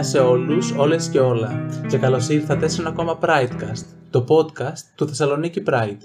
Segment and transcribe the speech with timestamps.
[0.00, 4.78] Γεια σε όλους, όλες και όλα και καλώς ήρθατε σε ένα ακόμα Pridecast, το podcast
[4.94, 5.98] του Θεσσαλονίκη Pride.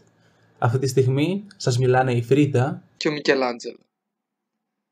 [0.58, 3.80] Αυτή τη στιγμή σας μιλάνε η Φρίντα και ο Μικελάντζελο.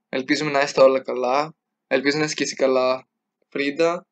[0.09, 1.53] Ελπίζουμε να είστε όλα καλά.
[1.87, 3.07] Ελπίζω να είσαι και εσύ καλά,
[3.49, 4.05] Φρίντα.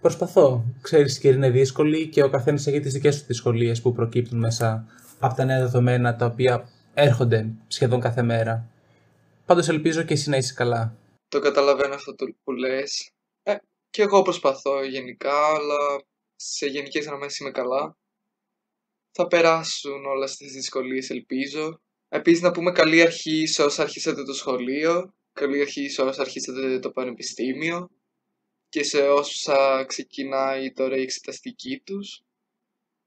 [0.00, 0.64] Προσπαθώ.
[0.80, 4.86] Ξέρεις, η είναι δύσκολη και ο καθένας έχει τις δικές του δυσκολίες που προκύπτουν μέσα
[5.18, 8.68] από τα νέα δεδομένα τα οποία έρχονται σχεδόν κάθε μέρα.
[9.46, 10.96] Πάντως ελπίζω και εσύ να είσαι καλά.
[11.28, 13.10] Το καταλαβαίνω αυτό που λες.
[13.96, 16.02] Ε, και εγώ προσπαθώ γενικά, αλλά
[16.36, 17.96] σε γενικές γραμμές είμαι καλά.
[19.10, 21.80] Θα περάσουν όλες τις δυσκολίες, ελπίζω.
[22.08, 26.78] Επίσης να πούμε καλή αρχή σε όσα αρχίσατε το σχολείο, καλή αρχή σε όσα αρχίσατε
[26.78, 27.90] το πανεπιστήμιο
[28.68, 32.22] και σε όσα ξεκινάει τώρα η εξεταστική τους.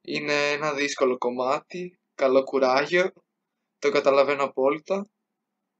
[0.01, 3.13] Είναι ένα δύσκολο κομμάτι, καλό κουράγιο,
[3.79, 5.09] το καταλαβαίνω απόλυτα.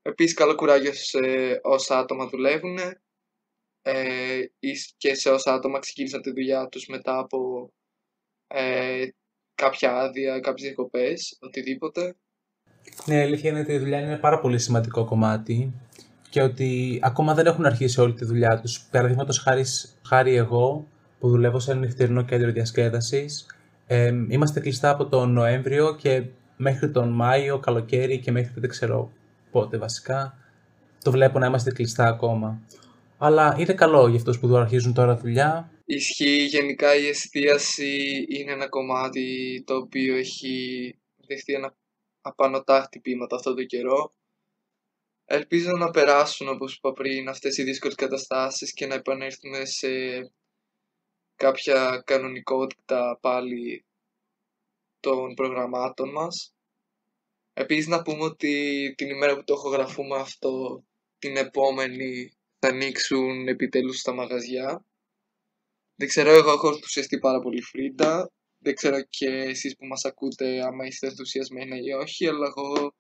[0.02, 1.20] Επίσης καλό κουράγιο σε
[1.62, 2.78] όσα άτομα δουλεύουν
[3.82, 4.42] ε,
[4.98, 7.70] και σε όσα άτομα ξεκίνησαν τη δουλειά τους μετά από
[8.48, 9.08] ε,
[9.56, 12.16] κάποια άδεια, κάποιες διακοπές, οτιδήποτε.
[13.06, 15.74] Ναι, η αλήθεια είναι ότι η δουλειά είναι πάρα πολύ σημαντικό κομμάτι
[16.30, 18.82] και ότι ακόμα δεν έχουν αρχίσει όλη τη δουλειά τους.
[18.92, 19.64] Παραδείγματος χάρη,
[20.08, 20.88] χάρη εγώ
[21.20, 23.46] που δουλεύω σε ένα νυχτερινό κέντρο διασκέδασης,
[23.88, 26.24] ε, είμαστε κλειστά από τον Νοέμβριο και
[26.58, 29.12] μέχρι τον Μάιο, καλοκαίρι και μέχρι δεν ξέρω
[29.52, 30.38] πότε βασικά,
[31.04, 32.62] το βλέπω να είμαστε κλειστά ακόμα.
[33.22, 35.72] Αλλά είναι καλό για αυτούς που αρχίζουν τώρα δουλειά.
[35.86, 40.96] Ισχύει γενικά η εστίαση είναι ένα κομμάτι το οποίο έχει
[41.28, 41.76] δεχτεί ένα
[42.22, 44.14] απανοτά χτυπήματα αυτό το καιρό.
[45.26, 49.90] Ελπίζω να περάσουν όπως είπα πριν αυτές οι δύσκολες καταστάσεις και να επανέλθουμε σε
[51.36, 53.86] κάποια κανονικότητα πάλι
[55.00, 56.54] των προγραμμάτων μας.
[57.54, 60.84] Επίσης να πούμε ότι την ημέρα που το έχω γραφούμε αυτό,
[61.20, 64.86] την επόμενη θα ανοίξουν επιτέλους στα μαγαζιά.
[65.96, 68.32] Δεν ξέρω, εγώ έχω ενθουσιαστεί πάρα πολύ φρίντα.
[68.58, 72.94] Δεν ξέρω και εσείς που μας ακούτε άμα είστε ενθουσιασμένοι ή όχι, αλλά εγώ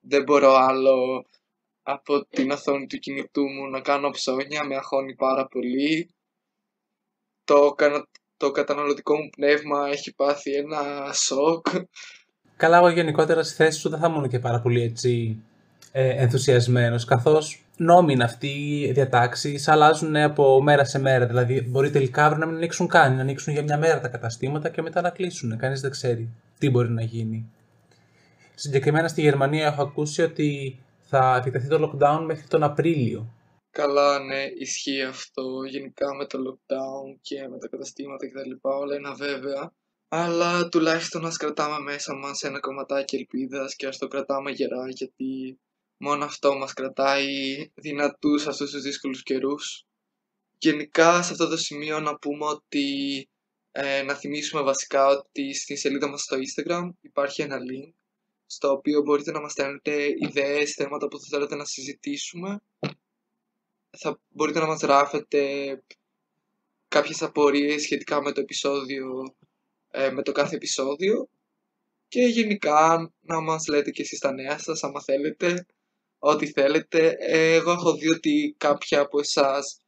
[0.00, 1.26] δεν μπορώ άλλο
[1.82, 6.14] από την οθόνη του κινητού μου να κάνω ψώνια, με αγχώνει πάρα πολύ.
[7.44, 7.74] Το,
[8.36, 11.66] το καταναλωτικό μου πνεύμα έχει πάθει ένα σοκ.
[12.56, 15.42] Καλά, εγώ γενικότερα στη θέση σου δεν θα ήμουν και πάρα πολύ έτσι
[15.92, 21.26] ε, ενθουσιασμένος, καθώς νόμοι είναι αυτοί οι διατάξεις, αλλάζουν από μέρα σε μέρα.
[21.26, 24.68] Δηλαδή, μπορεί τελικά αύριο να μην ανοίξουν καν, να ανοίξουν για μια μέρα τα καταστήματα
[24.68, 25.56] και μετά να κλείσουν.
[25.56, 27.50] Κανείς δεν ξέρει τι μπορεί να γίνει.
[28.54, 33.34] Συγκεκριμένα στη Γερμανία έχω ακούσει ότι θα επιτεθεί το lockdown μέχρι τον Απρίλιο.
[33.70, 35.42] Καλά, ναι, ισχύει αυτό.
[35.70, 38.50] Γενικά με το lockdown και με τα καταστήματα κτλ.
[38.60, 39.72] Όλα είναι αβέβαια.
[40.08, 45.58] Αλλά τουλάχιστον ας κρατάμε μέσα μας ένα κομματάκι ελπίδας και ας το κρατάμε γερά γιατί
[46.04, 47.26] μόνο αυτό μας κρατάει
[47.74, 49.84] δυνατούς αυτούς τους δύσκολους καιρούς.
[50.58, 53.28] Γενικά σε αυτό το σημείο να πούμε ότι
[53.70, 57.92] ε, να θυμίσουμε βασικά ότι στη σελίδα μας στο Instagram υπάρχει ένα link
[58.46, 62.62] στο οποίο μπορείτε να μας στέλνετε ιδέες, θέματα που θα θέλετε να συζητήσουμε.
[63.98, 65.42] Θα μπορείτε να μας γράφετε
[66.88, 69.34] κάποιες απορίες σχετικά με το επεισόδιο,
[69.90, 71.28] ε, με το κάθε επεισόδιο
[72.08, 75.66] και γενικά να μας λέτε και εσείς τα νέα σας άμα θέλετε,
[76.24, 77.16] ό,τι θέλετε.
[77.28, 79.80] Εγώ έχω δει ότι κάποια από εσάς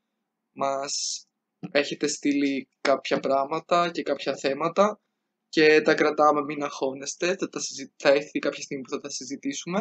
[0.52, 1.24] μας
[1.70, 5.00] έχετε στείλει κάποια πράγματα και κάποια θέματα
[5.48, 7.60] και τα κρατάμε, μην αγχώνεστε, θα, τα
[7.96, 9.80] θα έρθει κάποια στιγμή που θα τα συζητήσουμε.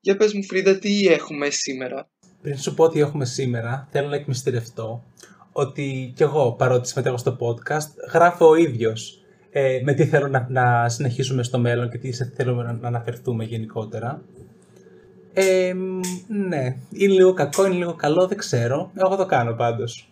[0.00, 2.10] Για πες μου Φρίδα, τι έχουμε σήμερα;
[2.42, 5.04] Πριν σου πω τι έχουμε σήμερα, θέλω να εκμυστηρευτώ
[5.52, 10.46] ότι κι εγώ, παρότι συμμετέχω στο podcast, γράφω ο ίδιος ε, με τι θέλω να,
[10.50, 14.22] να συνεχίσουμε στο μέλλον και τι θέλουμε να, να αναφερθούμε γενικότερα.
[15.36, 15.74] Ε,
[16.28, 18.90] ναι, είναι λίγο κακό, είναι λίγο καλό, δεν ξέρω.
[18.94, 20.08] Εγώ το κάνω πάντως.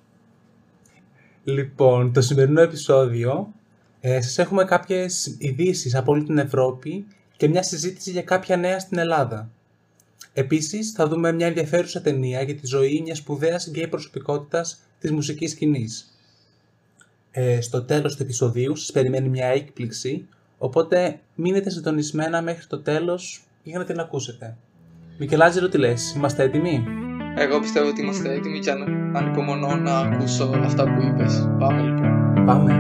[1.45, 3.53] Λοιπόν, το σημερινό επεισόδιο
[4.01, 8.79] ε, σας έχουμε κάποιες ειδήσεις από όλη την Ευρώπη και μια συζήτηση για κάποια νέα
[8.79, 9.51] στην Ελλάδα.
[10.33, 15.51] Επίσης, θα δούμε μια ενδιαφέρουσα ταινία για τη ζωή μιας σπουδαίας γκέι προσωπικότητας της μουσικής
[15.51, 16.19] σκηνής.
[17.31, 20.29] Ε, στο τέλος του επεισοδίου σας περιμένει μια έκπληξη,
[20.59, 24.57] οπότε μείνετε συντονισμένα μέχρι το τέλος για να την ακούσετε.
[25.23, 26.85] Μικελάζερο, τι λες, είμαστε έτοιμοι;
[27.37, 28.71] Εγώ πιστεύω ότι είμαστε έτοιμοι και
[29.15, 31.49] ανυπομονώ να ακούσω αυτά που είπες.
[31.59, 32.45] Πάμε λοιπόν.
[32.47, 32.73] Πάμε.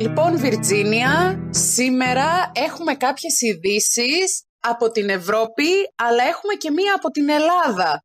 [0.00, 7.28] Λοιπόν, Βιρτζίνια, σήμερα έχουμε κάποιες ειδήσεις από την Ευρώπη, αλλά έχουμε και μία από την
[7.28, 8.04] Ελλάδα.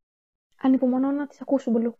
[0.62, 1.98] Ανυπομονώ να τις ακούσω, Μπλου.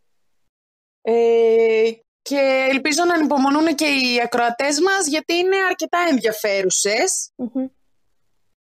[1.02, 1.92] Ε,
[2.30, 6.00] και ελπίζω να ανυπομονούν και οι ακροατές μας, γιατί είναι αρκετά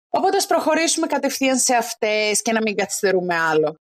[0.08, 3.76] Οπότε ας προχωρήσουμε κατευθείαν σε αυτές και να μην καθυστερούμε άλλο.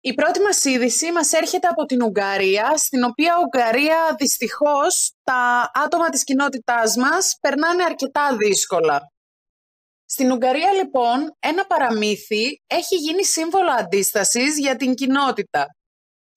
[0.00, 6.08] Η πρώτη μας είδηση μας έρχεται από την Ουγγαρία, στην οποία Ουγγαρία δυστυχώς τα άτομα
[6.08, 9.12] της κοινότητάς μας περνάνε αρκετά δύσκολα.
[10.04, 15.77] Στην Ουγγαρία λοιπόν ένα παραμύθι έχει γίνει σύμβολο αντίστασης για την κοινότητα.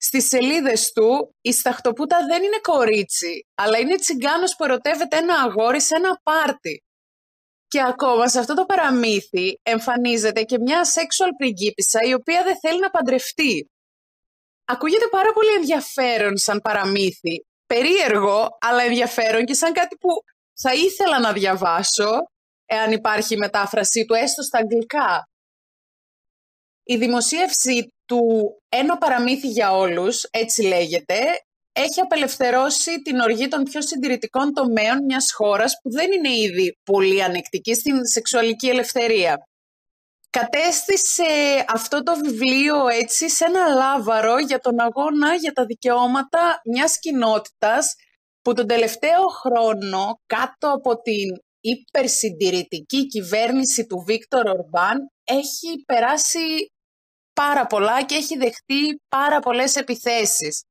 [0.03, 5.81] Στις σελίδες του η Σταχτοπούτα δεν είναι κορίτσι, αλλά είναι τσιγκάνος που ερωτεύεται ένα αγόρι
[5.81, 6.83] σε ένα πάρτι.
[7.67, 12.79] Και ακόμα σε αυτό το παραμύθι εμφανίζεται και μια sexual πριγκίπισσα η οποία δεν θέλει
[12.79, 13.69] να παντρευτεί.
[14.65, 20.09] Ακούγεται πάρα πολύ ενδιαφέρον σαν παραμύθι, περίεργο αλλά ενδιαφέρον και σαν κάτι που
[20.53, 22.11] θα ήθελα να διαβάσω,
[22.65, 25.29] εάν υπάρχει μετάφρασή του έστω στα αγγλικά.
[26.83, 31.15] Η δημοσίευση του «Ένα παραμύθι για όλους», έτσι λέγεται,
[31.71, 37.23] έχει απελευθερώσει την οργή των πιο συντηρητικών τομέων μιας χώρας που δεν είναι ήδη πολύ
[37.23, 39.37] ανεκτική στην σεξουαλική ελευθερία.
[40.29, 41.23] Κατέστησε
[41.67, 47.95] αυτό το βιβλίο έτσι σε ένα λάβαρο για τον αγώνα για τα δικαιώματα μιας κοινότητας
[48.41, 51.29] που τον τελευταίο χρόνο κάτω από την
[51.59, 56.39] υπερσυντηρητική κυβέρνηση του Βίκτορ Ορμπάν έχει περάσει
[57.33, 60.63] πάρα πολλά και έχει δεχτεί πάρα πολλές επιθέσεις.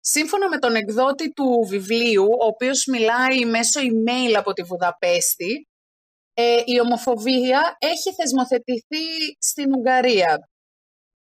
[0.00, 5.68] Σύμφωνα με τον εκδότη του βιβλίου, ο οποίος μιλάει μέσω email από τη Βουδαπέστη,
[6.34, 9.06] ε, η ομοφοβία έχει θεσμοθετηθεί
[9.38, 10.50] στην Ουγγαρία.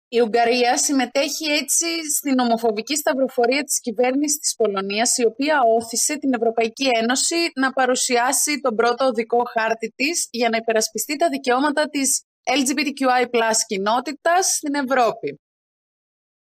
[0.07, 1.85] Η Ουγγαρία συμμετέχει έτσι
[2.15, 8.59] στην ομοφοβική σταυροφορία της κυβέρνησης της Πολωνίας, η οποία όθησε την Ευρωπαϊκή Ένωση να παρουσιάσει
[8.59, 13.25] τον πρώτο οδικό χάρτη της για να υπερασπιστεί τα δικαιώματα της LGBTQI
[13.68, 15.39] κοινότητας στην Ευρώπη.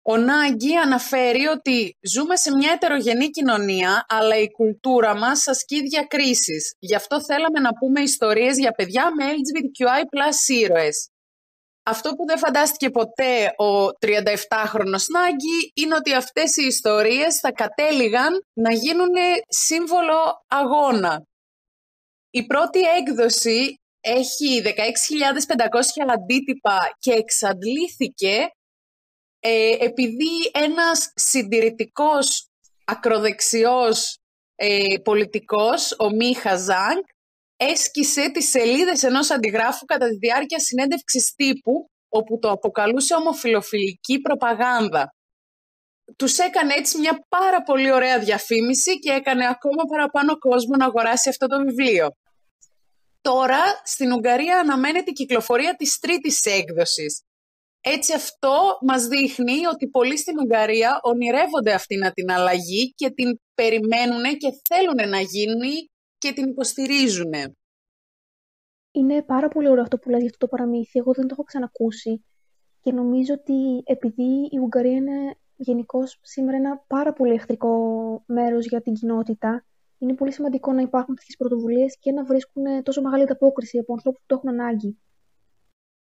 [0.01, 6.75] Ο Νάγκη αναφέρει ότι ζούμε σε μια ετερογενή κοινωνία, αλλά η κουλτούρα μας ασκεί διακρίσεις.
[6.79, 10.03] Γι' αυτό θέλαμε να πούμε ιστορίες για παιδιά με LGBTQI
[10.47, 11.09] ήρωες.
[11.83, 18.45] Αυτό που δεν φαντάστηκε ποτέ ο 37χρονος Νάγκη είναι ότι αυτές οι ιστορίες θα κατέληγαν
[18.53, 19.15] να γίνουν
[19.47, 21.23] σύμβολο αγώνα.
[22.29, 24.71] Η πρώτη έκδοση έχει 16.500
[26.13, 28.47] αντίτυπα και εξαντλήθηκε
[29.39, 32.49] ε, επειδή ένας συντηρητικός
[32.85, 34.17] ακροδεξιός
[34.55, 37.05] ε, πολιτικός, ο Μίχα Ζάνκ,
[37.55, 45.13] έσκησε τις σελίδες ενός αντιγράφου κατά τη διάρκεια συνέντευξης τύπου, όπου το αποκαλούσε ομοφιλοφιλική προπαγάνδα.
[46.17, 51.29] Τους έκανε έτσι μια πάρα πολύ ωραία διαφήμιση και έκανε ακόμα παραπάνω κόσμο να αγοράσει
[51.29, 52.09] αυτό το βιβλίο.
[53.31, 57.23] Τώρα στην Ουγγαρία αναμένεται η κυκλοφορία της τρίτης έκδοσης
[57.81, 64.23] έτσι αυτό μας δείχνει ότι πολλοί στην Ουγγαρία ονειρεύονται αυτήν την αλλαγή και την περιμένουν
[64.37, 67.31] και θέλουν να γίνει και την υποστηρίζουν.
[68.91, 70.99] Είναι πάρα πολύ ωραίο αυτό που λέει για αυτό το παραμύθι.
[70.99, 72.25] Εγώ δεν το έχω ξανακούσει
[72.81, 77.73] και νομίζω ότι επειδή η Ουγγαρία είναι γενικώς σήμερα ένα πάρα πολύ εχθρικό
[78.27, 79.65] μέρος για την κοινότητα,
[79.99, 84.19] είναι πολύ σημαντικό να υπάρχουν τέτοιες πρωτοβουλίες και να βρίσκουν τόσο μεγάλη ανταπόκριση από ανθρώπους
[84.19, 84.99] που το έχουν ανάγκη.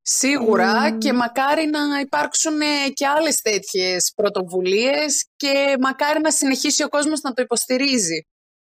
[0.07, 6.89] Σίγουρα και μακάρι να υπάρξουν ε, και άλλες τέτοιες πρωτοβουλίες και μακάρι να συνεχίσει ο
[6.89, 8.27] κόσμος να το υποστηρίζει.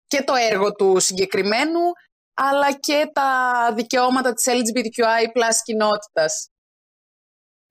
[0.07, 1.79] Και το έργο του συγκεκριμένου,
[2.33, 3.31] αλλά και τα
[3.75, 6.49] δικαιώματα της LGBTQI plus κοινότητας.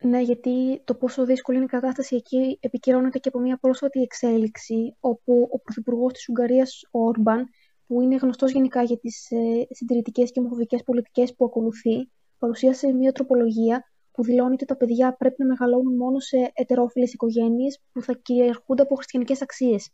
[0.03, 4.97] Ναι, γιατί το πόσο δύσκολη είναι η κατάσταση εκεί επικυρώνεται και από μια πρόσφατη εξέλιξη,
[5.01, 7.49] όπου ο Πρωθυπουργός της Ουγγαρίας, ο Όρμπαν,
[7.87, 13.13] που είναι γνωστός γενικά για τις ε, συντηρητικές και ομοφοβικές πολιτικές που ακολουθεί, παρουσίασε μια
[13.13, 18.15] τροπολογία που δηλώνει ότι τα παιδιά πρέπει να μεγαλώνουν μόνο σε ετερόφιλες οικογένειες που θα
[18.23, 19.91] κυριαρχούνται από χριστιανικές αξίες.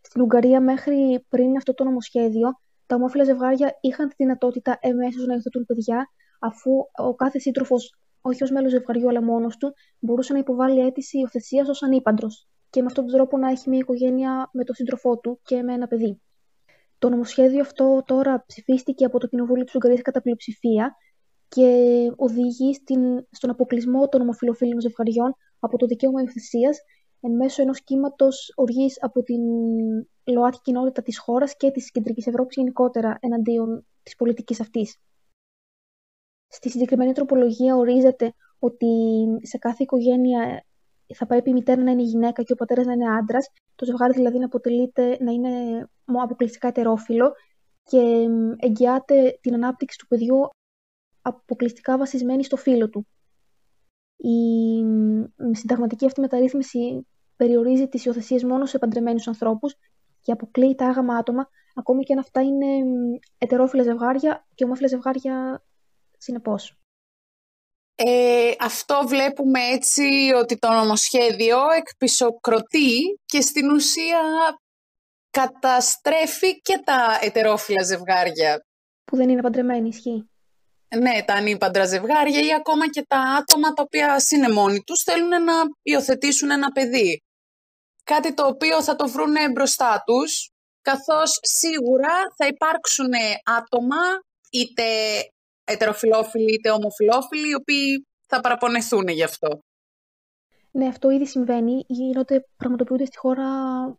[0.00, 2.48] Στην Ουγγαρία, μέχρι πριν αυτό το νομοσχέδιο,
[2.86, 7.94] τα ομόφυλα ζευγάρια είχαν τη δυνατότητα εμέσως να υιοθετούν παιδιά, αφού ο κάθε σύντροφος,
[8.26, 12.80] όχι ως μέλος ζευγαριού αλλά μόνος του, μπορούσε να υποβάλει αίτηση υιοθεσίας ως ανήπαντρος και
[12.80, 15.86] με αυτόν τον τρόπο να έχει μια οικογένεια με τον σύντροφό του και με ένα
[15.86, 16.20] παιδί.
[16.98, 20.96] Το νομοσχέδιο αυτό τώρα ψηφίστηκε από το Κοινοβούλιο της Ουγγαρίας κατά πλειοψηφία
[21.48, 21.68] και
[22.16, 26.78] οδηγεί στην, στον αποκλεισμό των ομοφυλοφίλων ζευγαριών από το δικαίωμα υιοθεσίας
[27.20, 29.40] εν μέσω ενός κύματος οργής από την
[30.24, 34.98] ΛΟΑΤΚΙ κοινότητα της χώρας και της Κεντρικής Ευρώπης γενικότερα εναντίον της πολιτικής αυτής.
[36.54, 38.86] Στη συγκεκριμένη τροπολογία ορίζεται ότι
[39.42, 40.64] σε κάθε οικογένεια
[41.14, 44.12] θα πρέπει η μητέρα να είναι γυναίκα και ο πατέρας να είναι άντρας, το ζευγάρι
[44.12, 45.50] δηλαδή να αποτελείται να είναι
[46.04, 47.32] αποκλειστικά ετερόφιλο
[47.82, 50.48] και εγγυάται την ανάπτυξη του παιδιού
[51.22, 53.06] αποκλειστικά βασισμένη στο φύλλο του.
[54.16, 54.34] Η
[55.54, 57.06] συνταγματική αυτή μεταρρύθμιση
[57.36, 59.74] περιορίζει τις υιοθεσίες μόνο σε παντρεμένους ανθρώπους
[60.20, 62.66] και αποκλείει τα άγαμα άτομα, ακόμη και αν αυτά είναι
[63.38, 65.64] ετερόφιλα ζευγάρια και ομόφυλα ζευγάρια
[66.24, 66.78] συνεπώς.
[67.94, 74.20] Ε, αυτό βλέπουμε έτσι ότι το νομοσχέδιο εκπισοκροτεί και στην ουσία
[75.30, 78.64] καταστρέφει και τα ετερόφιλα ζευγάρια.
[79.04, 80.28] Που δεν είναι παντρεμένοι, ισχύει.
[80.96, 85.44] Ναι, τα ανήπαντρα ζευγάρια ή ακόμα και τα άτομα τα οποία είναι μόνοι τους θέλουν
[85.44, 87.22] να υιοθετήσουν ένα παιδί.
[88.04, 90.50] Κάτι το οποίο θα το βρούνε μπροστά τους,
[90.82, 93.12] καθώς σίγουρα θα υπάρξουν
[93.44, 94.02] άτομα,
[94.50, 94.84] είτε
[95.64, 99.60] ετεροφιλόφιλοι είτε ομοφιλόφιλοι, οι οποίοι θα παραπονεθούν γι' αυτό.
[100.70, 101.84] Ναι, αυτό ήδη συμβαίνει.
[101.86, 103.48] Γίνονται, πραγματοποιούνται στη χώρα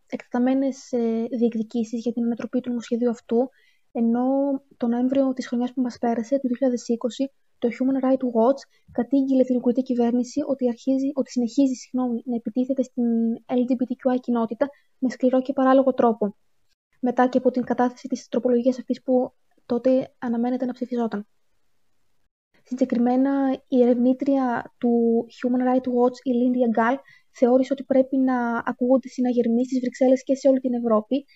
[0.06, 0.88] εκτεταμένες
[1.30, 3.48] διεκδικήσεις για την ανατροπή του νομοσχεδίου αυτού.
[3.92, 4.24] Ενώ
[4.76, 8.60] το Νοέμβριο της χρονιάς που μας πέρασε, του 2020, το Human Rights Watch
[8.92, 13.04] κατήγγειλε την Ουγγρική κυβέρνηση ότι, αρχίζει, ότι συνεχίζει συγγνώμη, να επιτίθεται στην
[13.46, 14.68] LGBTQI κοινότητα
[14.98, 16.36] με σκληρό και παράλογο τρόπο.
[17.00, 19.32] Μετά και από την κατάθεση της τροπολογίας αυτής που
[19.66, 21.26] τότε αναμένεται να ψηφιζόταν.
[22.68, 26.96] Συγκεκριμένα, η ερευνήτρια του Human Rights Watch, η Λίνδια Γκάλ,
[27.30, 31.26] θεώρησε ότι πρέπει να ακούγονται συναγερμοί στις Βρυξέλλες και σε όλη την Ευρώπη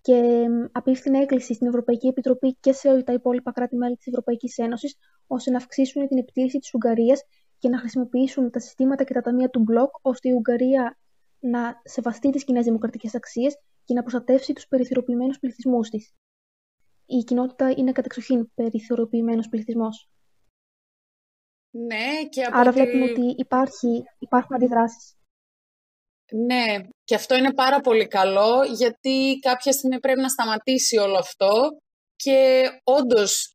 [0.00, 4.96] και απίφθηνε έκκληση στην Ευρωπαϊκή Επιτροπή και σε όλα τα υπόλοιπα κράτη-μέλη της Ευρωπαϊκής Ένωσης,
[5.26, 7.22] ώστε να αυξήσουν την επιτήρηση της Ουγγαρίας
[7.58, 10.98] και να χρησιμοποιήσουν τα συστήματα και τα ταμεία του μπλοκ, ώστε η Ουγγαρία
[11.40, 16.14] να σεβαστεί τις κοινές δημοκρατικές αξίες και να προστατεύσει τους περιθωριοποιημένου πληθυσμούς της.
[17.06, 20.08] Η κοινότητα είναι κατεξοχήν περιθωριοποιημένο πληθυσμός.
[21.70, 25.14] Ναι, και από Άρα βλέπουμε ότι υπάρχει, υπάρχουν αντιδράσεις.
[26.32, 31.68] Ναι, και αυτό είναι πάρα πολύ καλό, γιατί κάποια στιγμή πρέπει να σταματήσει όλο αυτό
[32.16, 33.54] και όντως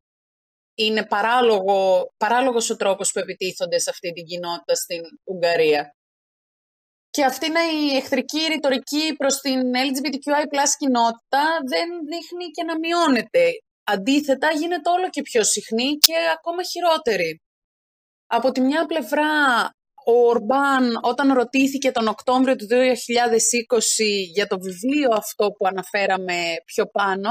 [0.76, 5.96] είναι παράλογο, παράλογος ο τρόπος που επιτίθονται σε αυτή την κοινότητα στην Ουγγαρία.
[7.10, 10.46] Και αυτή είναι η εχθρική ρητορική προς την LGBTQI
[10.78, 13.52] κοινότητα δεν δείχνει και να μειώνεται.
[13.84, 17.45] Αντίθετα γίνεται όλο και πιο συχνή και ακόμα χειρότερη.
[18.28, 19.64] Από τη μια πλευρά,
[20.06, 22.76] ο Ορμπάν όταν ρωτήθηκε τον Οκτώβριο του 2020
[24.34, 27.30] για το βιβλίο αυτό που αναφέραμε πιο πάνω,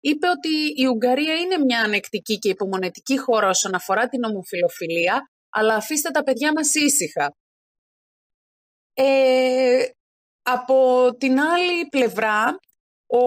[0.00, 5.74] είπε ότι η Ουγγαρία είναι μια ανεκτική και υπομονετική χώρα όσον αφορά την ομοφιλοφιλία, αλλά
[5.74, 7.36] αφήστε τα παιδιά μας ήσυχα.
[8.94, 9.84] Ε,
[10.42, 12.58] από την άλλη πλευρά,
[13.14, 13.26] ο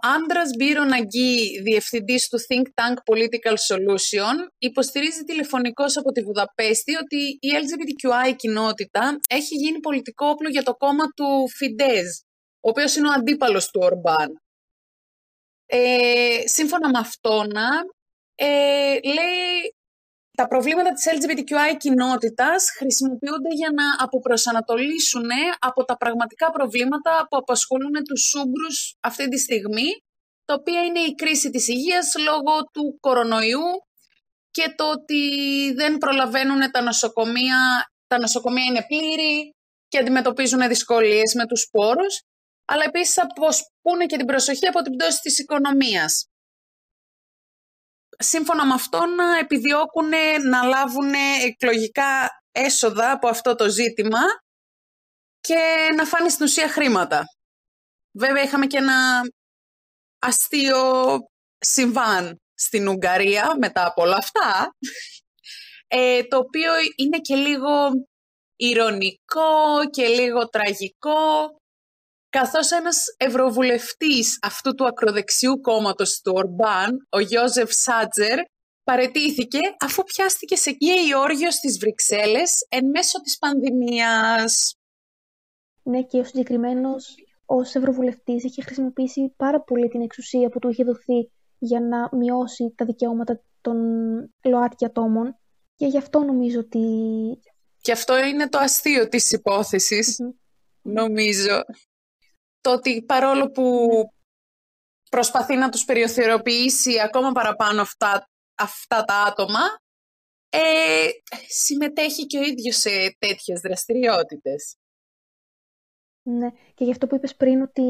[0.00, 7.16] άντρας Μπύρο Ναγκή, διευθυντής του Think Tank Political Solution, υποστηρίζει τηλεφωνικώ από τη Βουδαπέστη ότι
[7.40, 12.06] η LGBTQI κοινότητα έχει γίνει πολιτικό όπλο για το κόμμα του Φιντέζ,
[12.60, 14.40] ο οποίος είναι ο αντίπαλος του Ορμπάν.
[15.66, 17.50] Ε, σύμφωνα με αυτόν,
[18.34, 19.74] ε, λέει
[20.40, 25.28] τα προβλήματα της LGBTQI κοινότητας χρησιμοποιούνται για να αποπροσανατολίσουν
[25.58, 29.88] από τα πραγματικά προβλήματα που απασχολούν τους Σούγκρους αυτή τη στιγμή,
[30.44, 33.66] τα οποία είναι η κρίση της υγείας λόγω του κορονοϊού
[34.50, 35.22] και το ότι
[35.74, 37.58] δεν προλαβαίνουν τα νοσοκομεία,
[38.06, 39.54] τα νοσοκομεία είναι πλήρη
[39.88, 42.22] και αντιμετωπίζουν δυσκολίες με τους σπόρους,
[42.64, 46.28] αλλά επίσης αποσπούν και την προσοχή από την πτώση της οικονομίας
[48.22, 50.08] σύμφωνα με αυτό να επιδιώκουν
[50.48, 51.12] να λάβουν
[51.44, 54.20] εκλογικά έσοδα από αυτό το ζήτημα
[55.40, 57.24] και να φάνε στην ουσία χρήματα.
[58.18, 59.20] Βέβαια είχαμε και ένα
[60.18, 61.18] αστείο
[61.58, 64.74] συμβάν στην Ουγγαρία μετά από όλα αυτά,
[65.86, 67.90] ε, το οποίο είναι και λίγο
[68.56, 71.59] ηρωνικό και λίγο τραγικό,
[72.30, 78.38] καθώς ένας ευρωβουλευτής αυτού του ακροδεξιού κόμματος του Ορμπάν, ο Γιώζεφ Σάτζερ,
[78.84, 84.74] παρετήθηκε αφού πιάστηκε σε η όργιο στις Βρυξέλλες εν μέσω της πανδημίας.
[85.82, 87.14] Ναι, και ο συγκεκριμένος
[87.46, 92.74] ως Ευρωβουλευτής είχε χρησιμοποιήσει πάρα πολύ την εξουσία που του είχε δοθεί για να μειώσει
[92.76, 93.76] τα δικαιώματα των
[94.44, 95.38] ΛΟΑΤΚΙ ατόμων.
[95.76, 96.80] Και γι' αυτό νομίζω ότι.
[97.80, 100.16] Και αυτό είναι το αστείο της υποθεσης
[100.82, 101.64] νομίζω
[102.60, 103.88] το ότι παρόλο που
[105.10, 109.60] προσπαθεί να τους περιοθεροποιήσει ακόμα παραπάνω αυτά, αυτά τα άτομα,
[110.48, 111.08] ε,
[111.48, 114.74] συμμετέχει και ο ίδιος σε τέτοιες δραστηριότητες.
[116.22, 117.82] Ναι, και γι' αυτό που είπες πριν ότι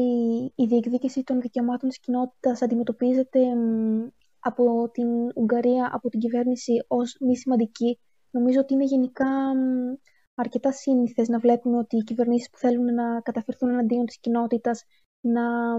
[0.55, 3.39] η διεκδίκηση των δικαιωμάτων της κοινότητας αντιμετωπίζεται
[4.39, 7.99] από την Ουγγαρία, από την κυβέρνηση ως μη σημαντική,
[8.31, 9.27] νομίζω ότι είναι γενικά
[10.35, 14.83] αρκετά σύνηθες να βλέπουμε ότι οι κυβερνήσεις που θέλουν να καταφερθούν εναντίον της κοινότητας
[15.19, 15.77] να,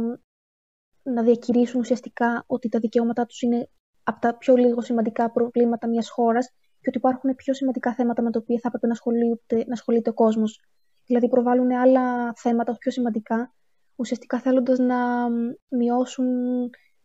[1.03, 3.69] να διακηρύσουν ουσιαστικά ότι τα δικαιώματά τους είναι
[4.03, 6.47] από τα πιο λίγο σημαντικά προβλήματα μιας χώρας
[6.81, 10.11] και ότι υπάρχουν πιο σημαντικά θέματα με τα οποία θα έπρεπε να ασχολείται, να ασχολείται
[10.11, 10.61] ο κόσμος.
[11.07, 13.55] Δηλαδή προβάλλουν άλλα θέματα πιο σημαντικά,
[13.97, 15.29] ουσιαστικά θέλοντας να
[15.69, 16.27] μειώσουν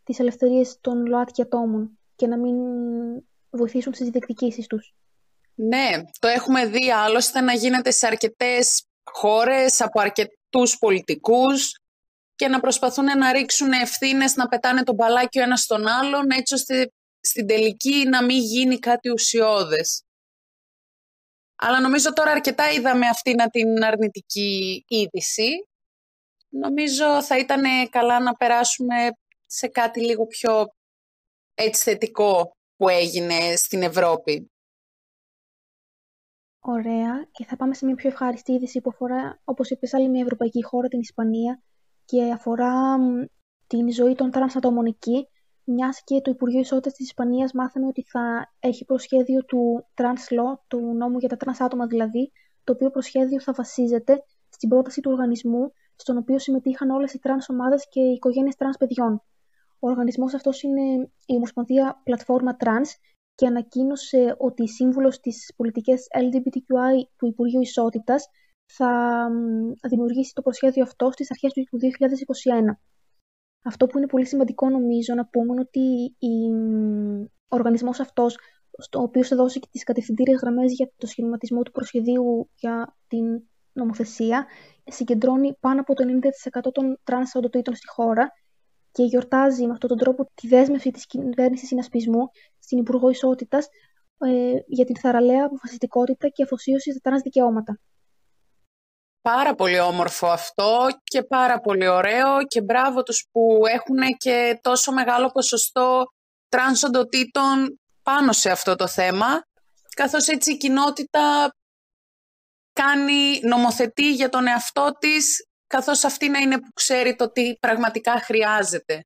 [0.03, 2.55] τις ελευθερίες των ΛΟΑΤΚΙ ατόμων και να μην
[3.49, 4.95] βοηθήσουν στις διεκδικήσεις τους.
[5.59, 11.79] Ναι, το έχουμε δει άλλωστε να γίνεται σε αρκετές χώρες, από αρκετούς πολιτικούς
[12.35, 16.53] και να προσπαθούν να ρίξουν ευθύνες, να πετάνε τον μπαλάκι ο ένας στον άλλον, έτσι
[16.53, 20.01] ώστε στην τελική να μην γίνει κάτι ουσιώδες.
[21.55, 25.49] Αλλά νομίζω τώρα αρκετά είδαμε αυτήν την αρνητική είδηση.
[26.49, 29.09] Νομίζω θα ήταν καλά να περάσουμε
[29.45, 30.65] σε κάτι λίγο πιο
[31.53, 34.51] έτσι θετικό που έγινε στην Ευρώπη.
[36.69, 37.27] Ωραία.
[37.31, 40.63] Και θα πάμε σε μια πιο ευχάριστη είδηση που αφορά, όπως είπες, άλλη μια ευρωπαϊκή
[40.63, 41.61] χώρα, την Ισπανία,
[42.05, 42.97] και αφορά
[43.67, 45.27] την ζωή των τρανς ατόμων εκεί,
[45.63, 50.59] μιας και το Υπουργείο Ισότητας της Ισπανίας μάθαμε ότι θα έχει προσχέδιο του Trans Law,
[50.67, 52.31] του νόμου για τα τρανς άτομα δηλαδή,
[52.63, 57.49] το οποίο προσχέδιο θα βασίζεται στην πρόταση του οργανισμού, στον οποίο συμμετείχαν όλες οι τρανς
[57.49, 59.21] ομάδες και οι οικογένειες τρανς παιδιών.
[59.79, 62.89] Ο οργανισμός αυτός είναι η Ομοσπονδία Πλατφόρμα Trans
[63.37, 68.29] και ανακοίνωσε ότι η σύμβουλος της πολιτικής LGBTQI του Υπουργείου Ισότητας
[68.65, 68.91] θα
[69.89, 72.79] δημιουργήσει το προσχέδιο αυτό στις αρχές του 2021.
[73.63, 76.15] Αυτό που είναι πολύ σημαντικό νομίζω να πούμε ότι
[77.47, 78.37] ο οργανισμός αυτός,
[78.77, 83.43] στο οποίο θα δώσει και τις κατευθυντήριες γραμμές για το σχηματισμό του προσχεδίου για την
[83.73, 84.45] νομοθεσία,
[84.83, 86.03] συγκεντρώνει πάνω από το
[86.67, 88.31] 90% των τρανς στη χώρα
[88.97, 93.67] και γιορτάζει με αυτόν τον τρόπο τη δέσμευση της κυβέρνησης συνασπισμού στην Υπουργό Ισότητας
[94.17, 94.29] ε,
[94.67, 97.79] για την θαραλέα αποφασιστικότητα και αφοσίωση στα τρανς δικαιώματα.
[99.21, 104.91] Πάρα πολύ όμορφο αυτό και πάρα πολύ ωραίο και μπράβο τους που έχουν και τόσο
[104.91, 106.05] μεγάλο ποσοστό
[106.49, 109.27] τρανς οντοτήτων πάνω σε αυτό το θέμα,
[109.95, 111.55] καθώς έτσι η κοινότητα
[112.73, 119.05] κάνει, νομοθετεί για τον εαυτό της καθώς αυτή είναι που ξέρει το τι πραγματικά χρειάζεται.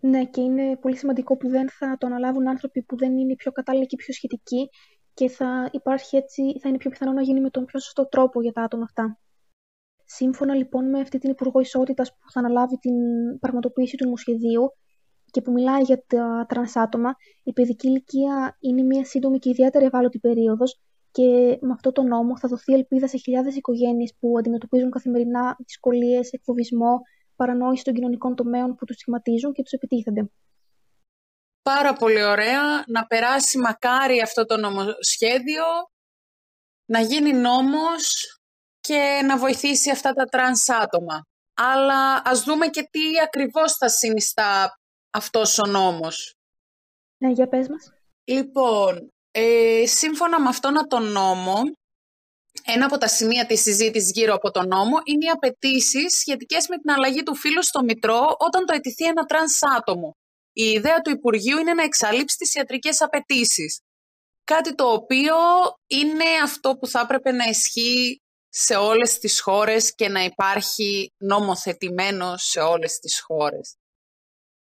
[0.00, 3.52] Ναι, και είναι πολύ σημαντικό που δεν θα το αναλάβουν άνθρωποι που δεν είναι πιο
[3.52, 4.68] κατάλληλοι και πιο σχετικοί
[5.14, 8.42] και θα υπάρχει έτσι, θα είναι πιο πιθανό να γίνει με τον πιο σωστό τρόπο
[8.42, 9.18] για τα άτομα αυτά.
[10.04, 12.94] Σύμφωνα λοιπόν με αυτή την Υπουργό Ισότητας που θα αναλάβει την
[13.38, 14.72] πραγματοποίηση του νομοσχεδίου
[15.30, 19.84] και που μιλάει για τα τρανς άτομα, η παιδική ηλικία είναι μια σύντομη και ιδιαίτερα
[19.84, 24.90] ευάλωτη περίοδος και με αυτό το νόμο θα δοθεί ελπίδα σε χιλιάδες οικογένειες που αντιμετωπίζουν
[24.90, 27.00] καθημερινά δυσκολίες, εκφοβισμό,
[27.36, 30.30] παρανόηση των κοινωνικών τομέων που τους σχηματίζουν και τους επιτίθενται.
[31.62, 32.84] Πάρα πολύ ωραία.
[32.86, 35.64] Να περάσει μακάρι αυτό το νομοσχέδιο,
[36.84, 38.38] να γίνει νόμος
[38.80, 41.26] και να βοηθήσει αυτά τα τρανς άτομα.
[41.54, 46.36] Αλλά ας δούμε και τι ακριβώς θα συνιστά αυτός ο νόμος.
[47.18, 47.92] Ναι, για πες μας.
[48.24, 51.62] Λοιπόν, ε, σύμφωνα με αυτόν τον νόμο,
[52.64, 56.76] ένα από τα σημεία της συζήτησης γύρω από τον νόμο είναι οι απαιτήσεις σχετικές με
[56.78, 60.16] την αλλαγή του φύλου στο Μητρώο όταν το αιτηθεί ένα τρανς άτομο.
[60.52, 63.80] Η ιδέα του Υπουργείου είναι να εξαλείψει τις ιατρικές απαιτήσεις.
[64.44, 65.34] Κάτι το οποίο
[65.86, 72.36] είναι αυτό που θα έπρεπε να ισχύει σε όλες τις χώρες και να υπάρχει νομοθετημένο
[72.36, 73.74] σε όλες τις χώρες.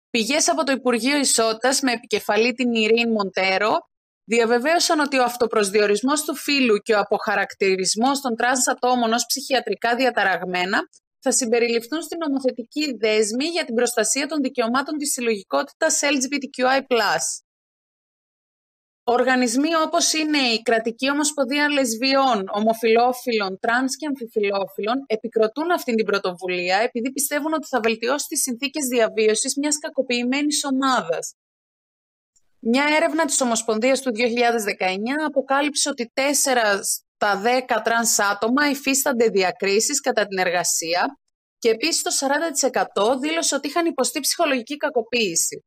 [0.09, 3.88] Πηγές από το Υπουργείο Ισότητας με επικεφαλή την Ιρένε Μοντέρο
[4.33, 10.79] διαβεβαίωσαν ότι ο αυτοπροσδιορισμός του φύλου και ο αποχαρακτηρισμός των τρανς ατόμων ως ψυχιατρικά διαταραγμένα
[11.19, 16.81] θα συμπεριληφθούν στην νομοθετική δέσμη για την προστασία των δικαιωμάτων της συλλογικότητας LGBTQI+.
[19.03, 26.77] Οργανισμοί όπως είναι η Κρατική Ομοσπονδία Λεσβιών, Ομοφυλόφιλων, Τρανς και Αμφιφυλόφιλων επικροτούν αυτή την πρωτοβουλία
[26.77, 31.35] επειδή πιστεύουν ότι θα βελτιώσει τις συνθήκες διαβίωσης μιας κακοποιημένης ομάδας.
[32.61, 34.19] Μια έρευνα της Ομοσπονδίας του 2019
[35.27, 36.21] αποκάλυψε ότι 4
[36.81, 41.19] στα 10 τρανς άτομα υφίστανται διακρίσεις κατά την εργασία
[41.57, 42.11] και επίσης το
[43.15, 45.63] 40% δήλωσε ότι είχαν υποστεί ψυχολογική κακοποίηση.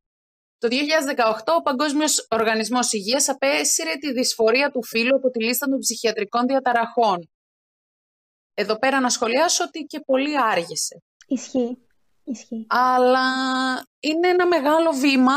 [0.58, 5.78] Το 2018 ο Παγκόσμιος Οργανισμός Υγείας απέσυρε τη δυσφορία του φύλου από τη λίστα των
[5.78, 7.30] ψυχιατρικών διαταραχών.
[8.54, 11.02] Εδώ πέρα να σχολιάσω ότι και πολύ άργησε.
[11.26, 11.78] Ισχύει.
[12.24, 12.66] Ισχύει.
[12.68, 13.28] Αλλά
[14.00, 15.36] είναι ένα μεγάλο βήμα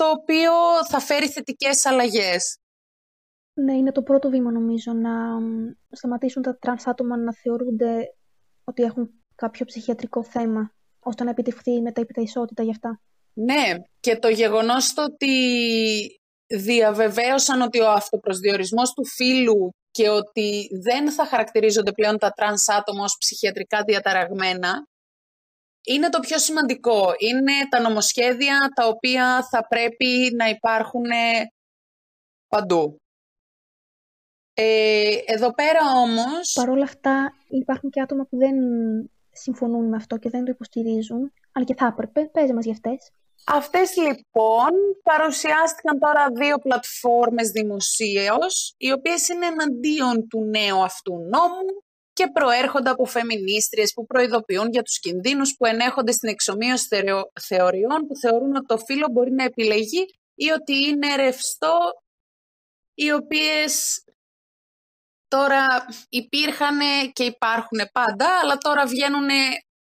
[0.00, 0.52] το οποίο
[0.88, 2.58] θα φέρει θετικές αλλαγές.
[3.52, 5.10] Ναι, είναι το πρώτο βήμα νομίζω να
[5.90, 8.14] σταματήσουν τα τρανς άτομα να θεωρούνται
[8.64, 13.00] ότι έχουν κάποιο ψυχιατρικό θέμα, ώστε να επιτευχθεί η μετέπειτα ισότητα γι' αυτά.
[13.32, 15.34] Ναι, και το γεγονός το ότι
[16.46, 23.04] διαβεβαίωσαν ότι ο αυτοπροσδιορισμός του φύλου και ότι δεν θα χαρακτηρίζονται πλέον τα τρανς άτομα
[23.04, 24.86] ως ψυχιατρικά διαταραγμένα,
[25.84, 27.12] είναι το πιο σημαντικό.
[27.18, 31.06] Είναι τα νομοσχέδια τα οποία θα πρέπει να υπάρχουν
[32.48, 32.96] παντού.
[34.54, 36.52] Ε, εδώ πέρα όμως...
[36.54, 38.54] Παρ' όλα αυτά υπάρχουν και άτομα που δεν
[39.32, 42.30] συμφωνούν με αυτό και δεν το υποστηρίζουν, αλλά και θα έπρεπε.
[42.32, 43.10] Πες μας για αυτές.
[43.46, 44.70] Αυτές λοιπόν
[45.02, 51.82] παρουσιάστηκαν τώρα δύο πλατφόρμες δημοσίως, οι οποίες είναι εναντίον του νέου αυτού νόμου
[52.20, 56.86] και προέρχονται από φεμινίστριες που προειδοποιούν για τους κινδύνους που ενέχονται στην εξομοίωση
[57.40, 61.78] θεωριών που θεωρούν ότι το φύλλο μπορεί να επιλεγεί ή ότι είναι ρευστό,
[62.94, 64.04] οι οποίες
[65.28, 65.66] τώρα
[66.08, 66.78] υπήρχαν
[67.12, 69.28] και υπάρχουν πάντα, αλλά τώρα βγαίνουν,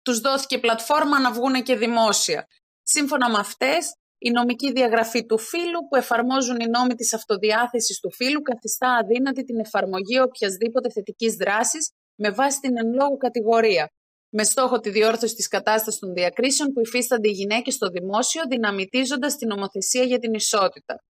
[0.01, 2.47] τους δόθηκε πλατφόρμα να βγουν και δημόσια.
[2.83, 8.11] Σύμφωνα με αυτές, η νομική διαγραφή του φύλου που εφαρμόζουν οι νόμοι της αυτοδιάθεσης του
[8.13, 11.91] φύλου καθιστά αδύνατη την εφαρμογή οποιασδήποτε θετικής δράσης
[12.23, 13.91] με βάση την εν λόγω κατηγορία,
[14.29, 19.35] με στόχο τη διόρθωση της κατάστασης των διακρίσεων που υφίστανται οι γυναίκες στο δημόσιο, δυναμητίζοντας
[19.35, 21.03] την νομοθεσία για την ισότητα.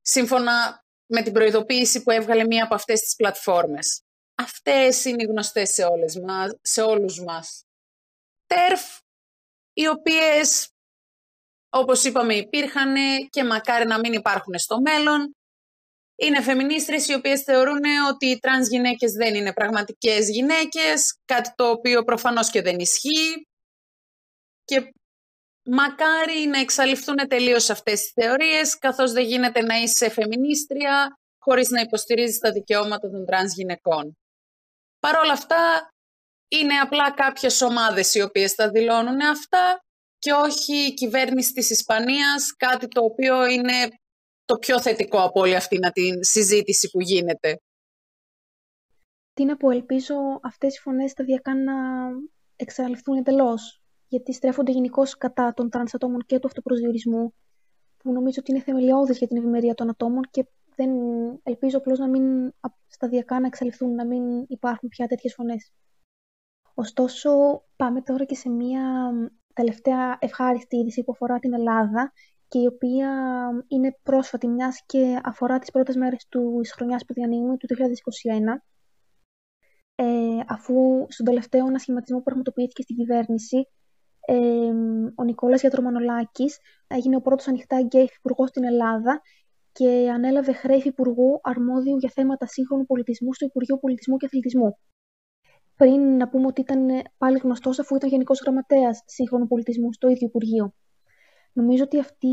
[0.00, 4.02] Σύμφωνα με την προειδοποίηση που έβγαλε μία από αυτές τις πλατφόρμες.
[4.34, 7.64] Αυτές είναι οι γνωστές σε, όλες μας, σε όλους μας.
[8.46, 8.98] TERF,
[9.72, 10.68] οι οποίες,
[11.68, 12.94] όπως είπαμε, υπήρχαν
[13.28, 15.34] και μακάρι να μην υπάρχουν στο μέλλον.
[16.22, 21.70] Είναι φεμινίστρες οι οποίες θεωρούν ότι οι τρανς γυναίκες δεν είναι πραγματικές γυναίκες, κάτι το
[21.70, 23.46] οποίο προφανώς και δεν ισχύει.
[24.64, 24.92] Και
[25.64, 31.80] μακάρι να εξαλειφθούν τελείως αυτές τις θεωρίες, καθώς δεν γίνεται να είσαι φεμινίστρια χωρίς να
[31.80, 34.16] υποστηρίζεις τα δικαιώματα των τρανς γυναικών.
[34.98, 35.92] Παρ' όλα αυτά,
[36.48, 39.84] είναι απλά κάποιες ομάδες οι οποίες τα δηλώνουν αυτά
[40.18, 43.88] και όχι η κυβέρνηση της Ισπανίας, κάτι το οποίο είναι
[44.52, 47.60] το πιο θετικό από όλη αυτή την συζήτηση που γίνεται.
[49.32, 51.72] Τι να πω, ελπίζω αυτές οι φωνές σταδιακά να
[52.56, 57.34] εξαλειφθούν εντελώς, γιατί στρέφονται γενικώ κατά των τρανς ατόμων και του αυτοπροσδιορισμού,
[57.96, 60.90] που νομίζω ότι είναι θεμελιώδης για την ευημερία των ατόμων και δεν
[61.42, 62.52] ελπίζω απλώς να μην
[62.86, 65.72] σταδιακά να εξαλειφθούν, να μην υπάρχουν πια τέτοιες φωνές.
[66.74, 67.30] Ωστόσο,
[67.76, 69.12] πάμε τώρα και σε μια
[69.52, 72.12] τελευταία ευχάριστη είδηση που αφορά την Ελλάδα
[72.52, 73.10] και η οποία
[73.68, 78.64] είναι πρόσφατη μιας και αφορά τις πρώτες μέρες του χρονιάς που διανύουμε, του 2021,
[79.94, 80.04] ε,
[80.48, 83.68] αφού στον τελευταίο ανασχηματισμό που πραγματοποιήθηκε στην κυβέρνηση,
[84.26, 84.36] ε,
[85.14, 89.20] ο Νικόλας Γιατρομανολάκης έγινε ο πρώτος ανοιχτά γκέι υπουργό στην Ελλάδα
[89.72, 94.78] και ανέλαβε χρέη υπουργού αρμόδιου για θέματα σύγχρονου πολιτισμού στο Υπουργείο Πολιτισμού και Αθλητισμού
[95.76, 96.88] πριν να πούμε ότι ήταν
[97.18, 100.74] πάλι γνωστός αφού ήταν Γενικός Γραμματέας Σύγχρονου Πολιτισμού στο ίδιο Υπουργείο.
[101.52, 102.28] Νομίζω ότι αυτή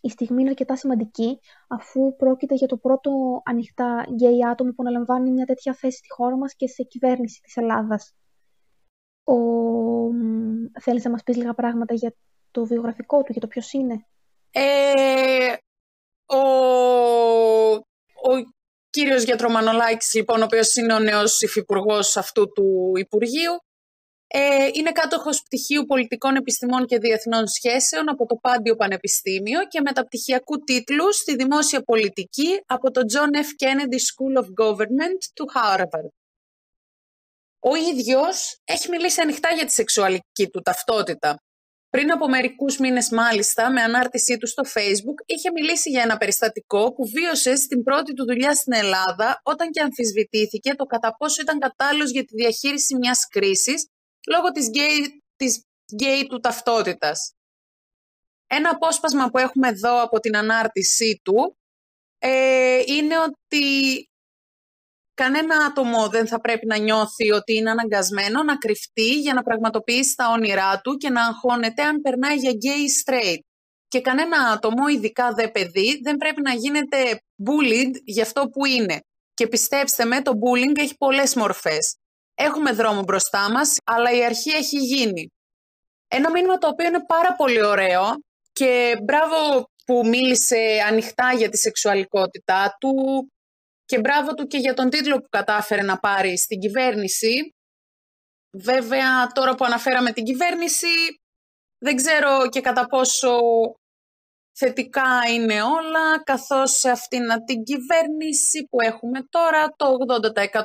[0.00, 1.38] η στιγμή είναι αρκετά σημαντική,
[1.68, 3.10] αφού πρόκειται για το πρώτο
[3.44, 7.56] ανοιχτά γκέι άτομο που αναλαμβάνει μια τέτοια θέση στη χώρα μας και σε κυβέρνηση της
[7.56, 8.14] Ελλάδας.
[9.24, 9.34] Ο...
[10.80, 12.14] Θέλεις να μας πεις λίγα πράγματα για
[12.50, 14.06] το βιογραφικό του, για το ποιος είναι;
[14.50, 15.54] Ε,
[16.26, 16.38] ο,
[18.30, 18.32] ο
[18.90, 23.63] κύριος Γιατρομανολάκης, λοιπόν, ο οποίος είναι ο νέος υφυπουργός αυτού του Υπουργείου,
[24.36, 30.58] ε, είναι κάτοχος πτυχίου πολιτικών επιστημών και διεθνών σχέσεων από το Πάντιο Πανεπιστήμιο και μεταπτυχιακού
[30.58, 33.50] τίτλου στη δημόσια πολιτική από το John F.
[33.62, 36.08] Kennedy School of Government του Harvard.
[37.58, 41.38] Ο ίδιος έχει μιλήσει ανοιχτά για τη σεξουαλική του ταυτότητα
[41.90, 46.92] πριν από μερικούς μήνες, μάλιστα, με ανάρτησή του στο Facebook, είχε μιλήσει για ένα περιστατικό
[46.92, 51.58] που βίωσε στην πρώτη του δουλειά στην Ελλάδα, όταν και αμφισβητήθηκε το κατά πόσο ήταν
[51.58, 53.88] κατάλληλος για τη διαχείριση μιας κρίσης
[54.30, 57.32] λόγω της γκέι της γκέι του ταυτότητας.
[58.46, 61.56] Ένα απόσπασμα που έχουμε εδώ από την ανάρτησή του
[62.18, 64.08] ε, είναι ότι
[65.14, 70.16] Κανένα άτομο δεν θα πρέπει να νιώθει ότι είναι αναγκασμένο να κρυφτεί για να πραγματοποιήσει
[70.16, 73.38] τα όνειρά του και να αγχώνεται αν περνάει για gay straight.
[73.88, 79.00] Και κανένα άτομο, ειδικά δε παιδί, δεν πρέπει να γίνεται bullied για αυτό που είναι.
[79.34, 81.96] Και πιστέψτε με, το bullying έχει πολλές μορφές.
[82.34, 85.28] Έχουμε δρόμο μπροστά μας, αλλά η αρχή έχει γίνει.
[86.08, 88.02] Ένα μήνυμα το οποίο είναι πάρα πολύ ωραίο
[88.52, 92.92] και μπράβο που μίλησε ανοιχτά για τη σεξουαλικότητά του,
[93.84, 97.54] και μπράβο του και για τον τίτλο που κατάφερε να πάρει στην κυβέρνηση.
[98.62, 101.20] Βέβαια, τώρα που αναφέραμε την κυβέρνηση,
[101.78, 103.38] δεν ξέρω και κατά πόσο
[104.58, 109.86] θετικά είναι όλα, καθώς σε αυτήν την κυβέρνηση που έχουμε τώρα, το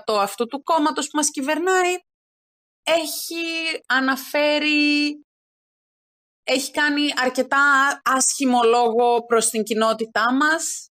[0.08, 1.96] 80% αυτού του κόμματος που μας κυβερνάει,
[2.84, 3.44] έχει
[3.88, 5.22] αναφέρει,
[6.44, 7.62] έχει κάνει αρκετά
[8.04, 10.88] άσχημο λόγο προς την κοινότητά μας.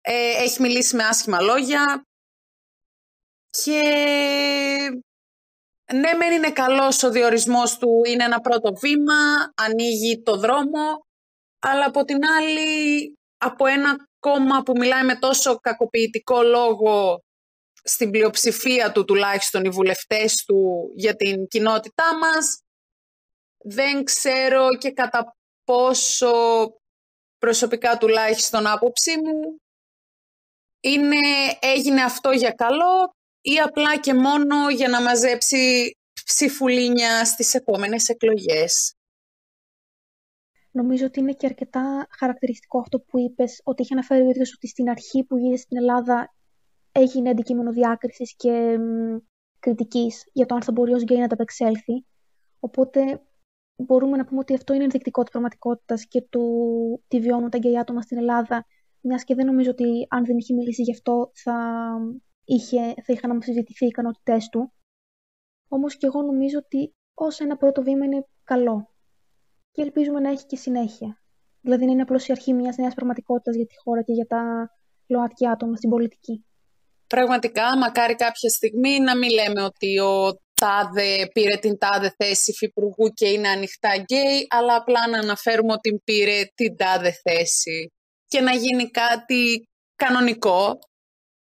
[0.00, 2.06] Ε, έχει μιλήσει με άσχημα λόγια.
[3.50, 3.82] Και
[5.92, 11.06] ναι μεν είναι καλός ο διορισμός του, είναι ένα πρώτο βήμα, ανοίγει το δρόμο,
[11.62, 17.22] αλλά από την άλλη από ένα κόμμα που μιλάει με τόσο κακοποιητικό λόγο
[17.82, 22.60] στην πλειοψηφία του τουλάχιστον οι βουλευτές του για την κοινότητά μας,
[23.64, 26.32] δεν ξέρω και κατά πόσο
[27.38, 29.60] προσωπικά τουλάχιστον άποψή μου
[30.80, 31.20] είναι
[31.60, 38.94] έγινε αυτό για καλό ή απλά και μόνο για να μαζέψει ψηφουλίνια στις επόμενες εκλογές.
[40.72, 44.68] Νομίζω ότι είναι και αρκετά χαρακτηριστικό αυτό που είπες, ότι είχε αναφέρει ο ίδιος ότι
[44.68, 46.34] στην αρχή που γύρισε στην Ελλάδα
[46.92, 48.78] έγινε αντικείμενο διάκρισης και
[49.58, 52.04] κριτικής για το αν θα μπορεί ως γκέι να τα απεξέλθει.
[52.60, 53.22] Οπότε
[53.76, 57.78] μπορούμε να πούμε ότι αυτό είναι ενδεικτικό της πραγματικότητας και του τι βιώνουν τα γκέι
[57.78, 58.66] άτομα στην Ελλάδα,
[59.00, 61.56] μιας και δεν νομίζω ότι αν δεν είχε μιλήσει γι' αυτό θα,
[62.44, 64.72] είχε, θα είχαν αμφισβητηθεί οι ικανότητές του.
[65.68, 68.91] Όμως και εγώ νομίζω ότι ως ένα πρώτο βήμα είναι καλό.
[69.72, 71.22] Και ελπίζουμε να έχει και συνέχεια.
[71.60, 74.70] Δηλαδή να είναι απλώς η αρχή μιας νέας πραγματικότητας για τη χώρα και για τα
[75.06, 76.44] ΛΟΑΤΚΙ άτομα στην πολιτική.
[77.06, 83.08] Πραγματικά, μακάρι κάποια στιγμή να μην λέμε ότι ο τάδε πήρε την τάδε θέση υφυπουργού
[83.08, 87.92] και είναι ανοιχτά γκέι, αλλά απλά να αναφέρουμε ότι πήρε την τάδε θέση
[88.26, 90.78] και να γίνει κάτι κανονικό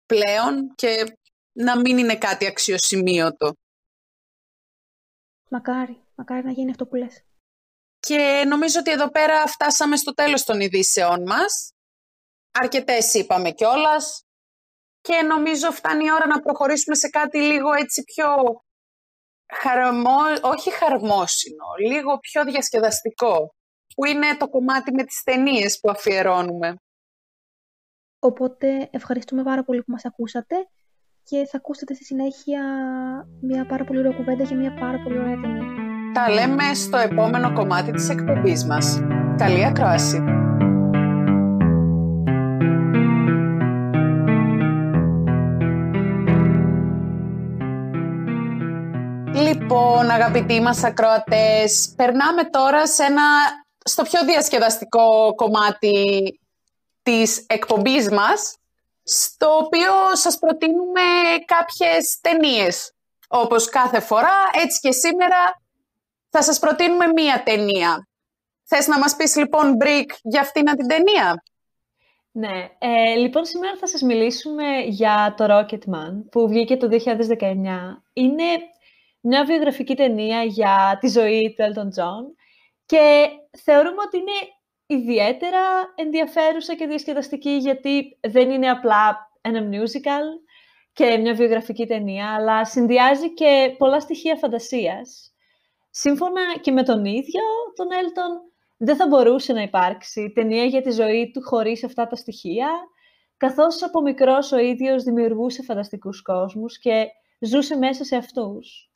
[0.06, 1.04] πλέον και
[1.54, 3.54] να μην είναι κάτι αξιοσημείωτο.
[5.50, 7.27] Μακάρι, μακάρι να γίνει αυτό που λες.
[7.99, 11.71] Και νομίζω ότι εδώ πέρα φτάσαμε στο τέλος των ειδήσεών μας.
[12.51, 14.21] Αρκετές είπαμε κιόλας.
[15.01, 18.27] Και νομίζω φτάνει η ώρα να προχωρήσουμε σε κάτι λίγο έτσι πιο
[19.53, 23.55] χαρμό, όχι χαρμόσυνο, λίγο πιο διασκεδαστικό,
[23.95, 26.75] που είναι το κομμάτι με τις ταινίες που αφιερώνουμε.
[28.19, 30.55] Οπότε ευχαριστούμε πάρα πολύ που μας ακούσατε
[31.23, 32.62] και θα ακούσετε στη συνέχεια
[33.41, 35.87] μια πάρα πολύ ωραία κουβέντα για μια πάρα πολύ ωραία ταινία.
[36.13, 39.00] Τα λέμε στο επόμενο κομμάτι της εκπομπής μας.
[39.38, 40.24] Καλή ακρόαση!
[49.34, 53.24] Λοιπόν, αγαπητοί μας ακροατές, περνάμε τώρα σε ένα,
[53.84, 56.39] στο πιο διασκεδαστικό κομμάτι
[57.04, 58.58] της εκπομπής μας,
[59.04, 61.02] στο οποίο σας προτείνουμε
[61.46, 62.91] κάποιες ταινίες.
[63.28, 65.38] Όπως κάθε φορά, έτσι και σήμερα
[66.38, 68.08] θα σας προτείνουμε μία ταινία.
[68.63, 71.43] Θες να μας πεις λοιπόν, Μπρικ, για αυτήν την ταινία;
[72.32, 78.04] Ναι, ε, λοιπόν σήμερα θα σας μιλήσουμε για το Rocketman που βγήκε το 2019.
[78.13, 78.43] Είναι
[79.19, 82.23] μια βιογραφική ταινία για τη ζωή του Elton John
[82.86, 83.28] και
[83.63, 84.38] θεωρούμε ότι είναι
[84.86, 90.26] ιδιαίτερα ενδιαφέρουσα και διασκεδαστική γιατί δεν είναι απλά ένα musical
[90.93, 95.27] και μια βιογραφική ταινία, αλλά συνδυάζει και πολλά στοιχεία φαντασίας.
[95.89, 97.41] Σύμφωνα και με τον ίδιο
[97.76, 98.41] τον Έλτον,
[98.78, 102.69] δεν θα μπορούσε να υπάρξει ταινία για τη ζωή του χωρίς αυτά τα στοιχεία,
[103.38, 107.08] καθώς από μικρός ο ίδιος δημιουργούσε φανταστικούς κόσμους και
[107.39, 108.91] ζούσε μέσα σε αυτούς.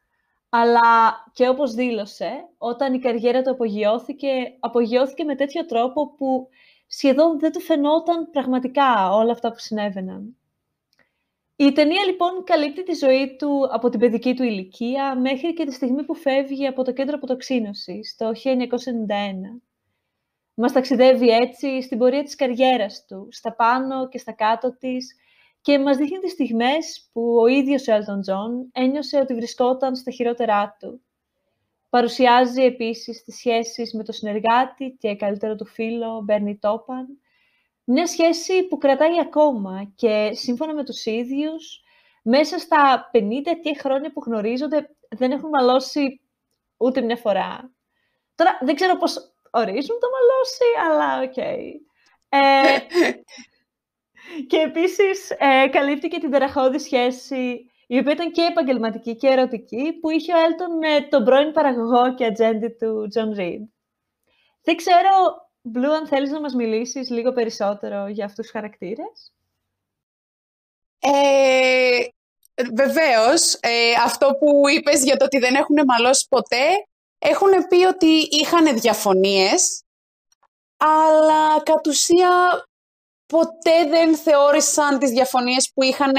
[0.50, 6.48] Αλλά και όπως δήλωσε, όταν η καριέρα του απογειώθηκε, απογειώθηκε με τέτοιο τρόπο που
[6.88, 10.36] σχεδόν δεν του φαινόταν πραγματικά όλα αυτά που συνέβαιναν.
[11.62, 15.74] Η ταινία λοιπόν καλύπτει τη ζωή του από την παιδική του ηλικία μέχρι και τη
[15.74, 19.62] στιγμή που φεύγει από το κέντρο αποτοξίνωσης το 1991.
[20.54, 25.16] Μας ταξιδεύει έτσι στην πορεία της καριέρας του, στα πάνω και στα κάτω της,
[25.62, 30.12] και μας δείχνει τις στιγμές που ο ίδιος ο Elton John ένιωσε ότι βρισκόταν στα
[30.12, 31.02] χειρότερά του.
[31.90, 37.21] Παρουσιάζει επίσης τις σχέσεις με το συνεργάτη και καλύτερο του φίλο, Μπέρνι Τόπιν,
[37.92, 41.84] μια σχέση που κρατάει ακόμα και σύμφωνα με τους ίδιους,
[42.24, 43.20] μέσα στα 50
[43.64, 46.22] και χρόνια που γνωρίζονται δεν έχουν μαλώσει
[46.78, 47.72] ούτε μια φορά.
[48.36, 51.34] Τώρα δεν ξέρω πώς ορίζουν το μαλώσει, αλλά ok.
[51.36, 51.64] Okay.
[52.30, 52.80] Ε,
[54.50, 59.94] και επίσης ε, καλύπτει και την ταραχώδη σχέση, η οποία ήταν και επαγγελματική και ερωτική,
[60.02, 63.70] που είχε ο Έλτον με τον πρώην παραγωγό και ατζέντη του Τζον Ριντ.
[64.64, 65.10] Δεν ξέρω,
[65.62, 69.34] Μπλου, αν θέλεις να μας μιλήσεις λίγο περισσότερο για αυτούς τους χαρακτήρες.
[71.00, 72.08] Ε,
[72.74, 76.66] βεβαίως, ε, αυτό που είπες για το ότι δεν έχουν μαλώσει ποτέ,
[77.18, 79.84] έχουν πει ότι είχαν διαφωνίες,
[80.78, 82.66] αλλά κατ' ουσία
[83.26, 86.14] ποτέ δεν θεώρησαν τις διαφωνίες που είχαν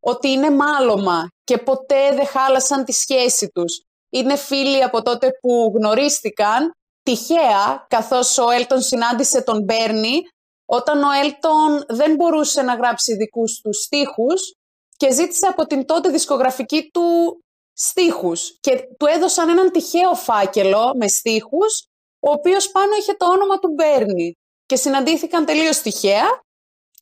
[0.00, 3.84] ότι είναι μάλωμα και ποτέ δεν χάλασαν τη σχέση τους.
[4.10, 10.22] Είναι φίλοι από τότε που γνωρίστηκαν, τυχαία, καθώς ο Έλτον συνάντησε τον Μπέρνι,
[10.64, 14.54] όταν ο Έλτον δεν μπορούσε να γράψει δικούς του στίχους
[14.96, 17.38] και ζήτησε από την τότε δισκογραφική του
[17.72, 21.86] στίχους και του έδωσαν έναν τυχαίο φάκελο με στίχους,
[22.20, 24.32] ο οποίος πάνω είχε το όνομα του Μπέρνι
[24.66, 26.26] και συναντήθηκαν τελείως τυχαία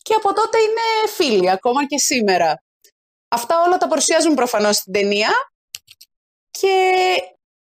[0.02, 2.62] και από τότε είναι φίλοι ακόμα και σήμερα.
[3.28, 5.30] Αυτά όλα τα παρουσιάζουν προφανώς στην ταινία
[6.50, 6.74] και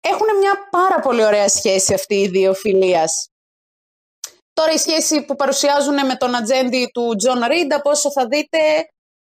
[0.03, 3.27] έχουν μια πάρα πολύ ωραία σχέση αυτοί οι δύο φιλίας.
[4.53, 8.57] Τώρα η σχέση που παρουσιάζουν με τον ατζέντη του Τζον Ρίντ, από όσο θα δείτε,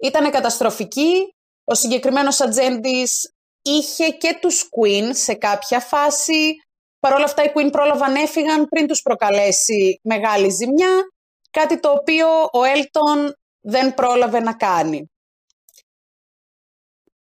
[0.02, 1.34] ήταν καταστροφική.
[1.64, 6.54] Ο συγκεκριμένος ατζέντης είχε και τους Queen σε κάποια φάση.
[7.00, 11.08] Παρ' όλα αυτά οι Queen πρόλαβαν έφυγαν πριν τους προκαλέσει μεγάλη ζημιά,
[11.50, 15.10] κάτι το οποίο ο Έλτον δεν πρόλαβε να κάνει.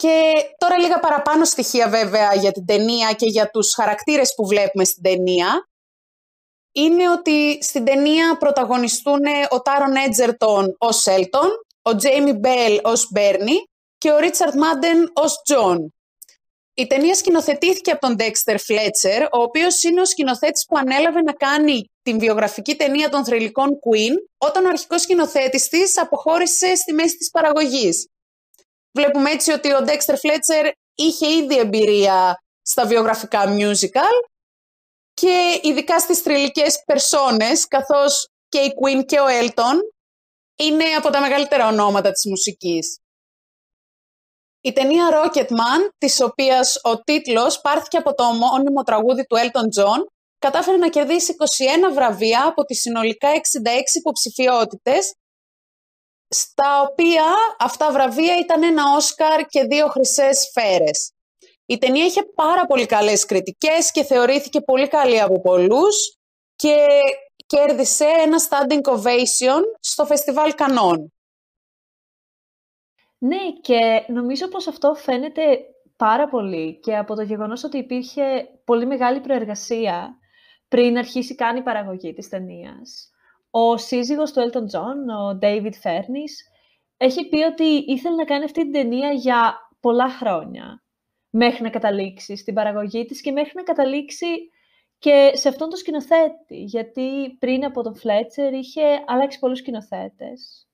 [0.02, 4.84] Και τώρα λίγα παραπάνω στοιχεία βέβαια για την ταινία και για τους χαρακτήρες που βλέπουμε
[4.84, 5.70] στην ταινία.
[6.72, 11.50] Είναι ότι στην ταινία πρωταγωνιστούν ο Τάρον Έτζερτον ως Έλτον,
[11.82, 13.64] ο Τζέιμι Μπέλ ως Μπέρνι
[13.98, 15.94] και ο Ρίτσαρντ Μάντεν ως Τζον.
[16.74, 21.34] Η ταινία σκηνοθετήθηκε από τον Dexter Fletcher, ο οποίος είναι ο σκηνοθέτης που ανέλαβε να
[21.34, 27.18] κάνει την βιογραφική ταινία των θρυλικών Queen, όταν ο αρχικός σκηνοθέτης της αποχώρησε στη μέση
[27.18, 28.08] της παραγωγής.
[28.92, 34.30] Βλέπουμε έτσι ότι ο Dexter Fletcher είχε ήδη εμπειρία στα βιογραφικά μιούζικαλ
[35.14, 39.76] και ειδικά στις θρυλικές περσόνες, καθώς και οι Queen και ο Elton
[40.56, 43.00] είναι από τα μεγαλύτερα ονόματα της μουσικής.
[44.62, 50.00] Η ταινία Rocketman, της οποίας ο τίτλος πάρθηκε από το ομώνυμο τραγούδι του Elton John,
[50.40, 51.36] κατάφερε να κερδίσει
[51.90, 53.40] 21 βραβεία από τις συνολικά 66
[53.94, 55.14] υποψηφιότητες,
[56.34, 57.26] στα οποία
[57.60, 61.14] αυτά βραβεία ήταν ένα Όσκαρ και δύο χρυσές σφαίρες.
[61.66, 66.18] Η ταινία είχε πάρα πολύ καλές κριτικές και θεωρήθηκε πολύ καλή από πολλούς
[66.56, 66.88] και
[67.46, 71.14] κέρδισε ένα standing ovation στο φεστιβάλ Κανών.
[73.18, 75.42] Ναι, και νομίζω πως αυτό φαίνεται
[75.96, 80.18] πάρα πολύ και από το γεγονός ότι υπήρχε πολύ μεγάλη προεργασία
[80.68, 83.12] πριν αρχίσει καν η παραγωγή της ταινίας.
[83.52, 86.34] Ο σύζυγος του Elton John, ο David Furniss,
[86.98, 90.84] έχει πει ότι ήθελε να κάνει αυτή την ταινία για πολλά χρόνια,
[91.30, 94.28] μέχρι να καταλήξει στην παραγωγή της και μέχρι να καταλήξει
[94.98, 100.68] και σε αυτόν τον σκηνοθέτη, γιατί πριν από τον Fletcher είχε αλλάξει πολλούς σκηνοθέτες.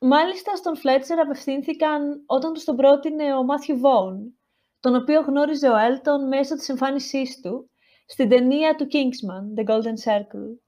[0.00, 4.38] Μάλιστα στον Fletcher απευθύνθηκαν όταν τους τον πρότεινε ο Μάθιου Βόν,
[4.80, 7.70] τον οποίο γνώριζε ο Έλτον μέσω της εμφάνισής του
[8.06, 10.61] στην ταινία του Kingsman, The Golden Circle.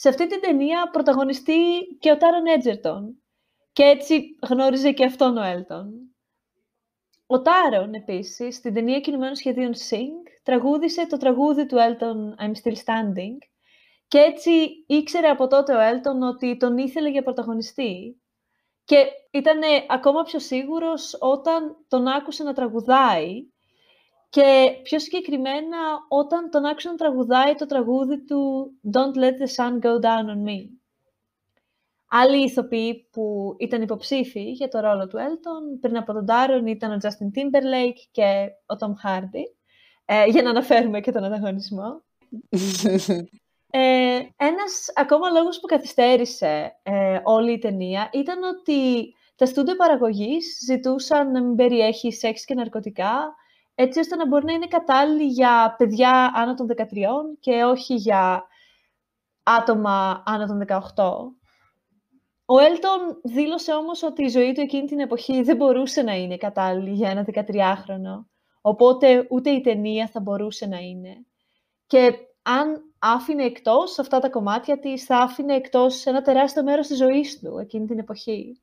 [0.00, 1.56] Σε αυτή την ταινία πρωταγωνιστεί
[1.98, 3.22] και ο Τάρον Έτζερτον
[3.72, 6.16] και έτσι γνώριζε και αυτόν ο Έλτον.
[7.26, 12.74] Ο Τάρον, επίσης, στην ταινία κινουμένων σχεδίων Sing, τραγούδισε το τραγούδι του Έλτον I'm Still
[12.74, 13.38] Standing
[14.08, 18.22] και έτσι ήξερε από τότε ο Έλτον ότι τον ήθελε για πρωταγωνιστή.
[18.84, 23.46] Και ήταν ακόμα πιο σίγουρος όταν τον άκουσε να τραγουδάει
[24.28, 29.80] και πιο συγκεκριμένα όταν τον άκουσε να τραγουδάει το τραγούδι του Don't let the sun
[29.80, 30.68] go down on me.
[32.10, 36.92] Άλλοι ηθοποιοί που ήταν υποψήφοι για το ρόλο του Έλτον πριν από τον Τάρον ήταν
[36.92, 39.44] ο Justin Timberlake και ο Tom Hardy,
[40.04, 42.02] ε, για να αναφέρουμε και τον ανταγωνισμό.
[43.70, 50.58] ε, ένας ακόμα λόγος που καθυστέρησε ε, όλη η ταινία ήταν ότι τα στούντιο παραγωγής
[50.66, 53.34] ζητούσαν να μην περιέχει σεξ και ναρκωτικά,
[53.80, 56.84] έτσι ώστε να μπορεί να είναι κατάλληλη για παιδιά άνω των 13
[57.40, 58.46] και όχι για
[59.42, 60.78] άτομα άνω των 18.
[62.44, 66.36] Ο Έλτον δήλωσε όμως ότι η ζωή του εκείνη την εποχή δεν μπορούσε να είναι
[66.36, 68.24] κατάλληλη για ένα 13χρονο,
[68.60, 71.26] οπότε ούτε η ταινία θα μπορούσε να είναι.
[71.86, 72.12] Και
[72.42, 77.38] αν άφηνε εκτός αυτά τα κομμάτια της, θα άφηνε εκτός ένα τεράστιο μέρος της ζωής
[77.38, 78.60] του εκείνη την εποχή.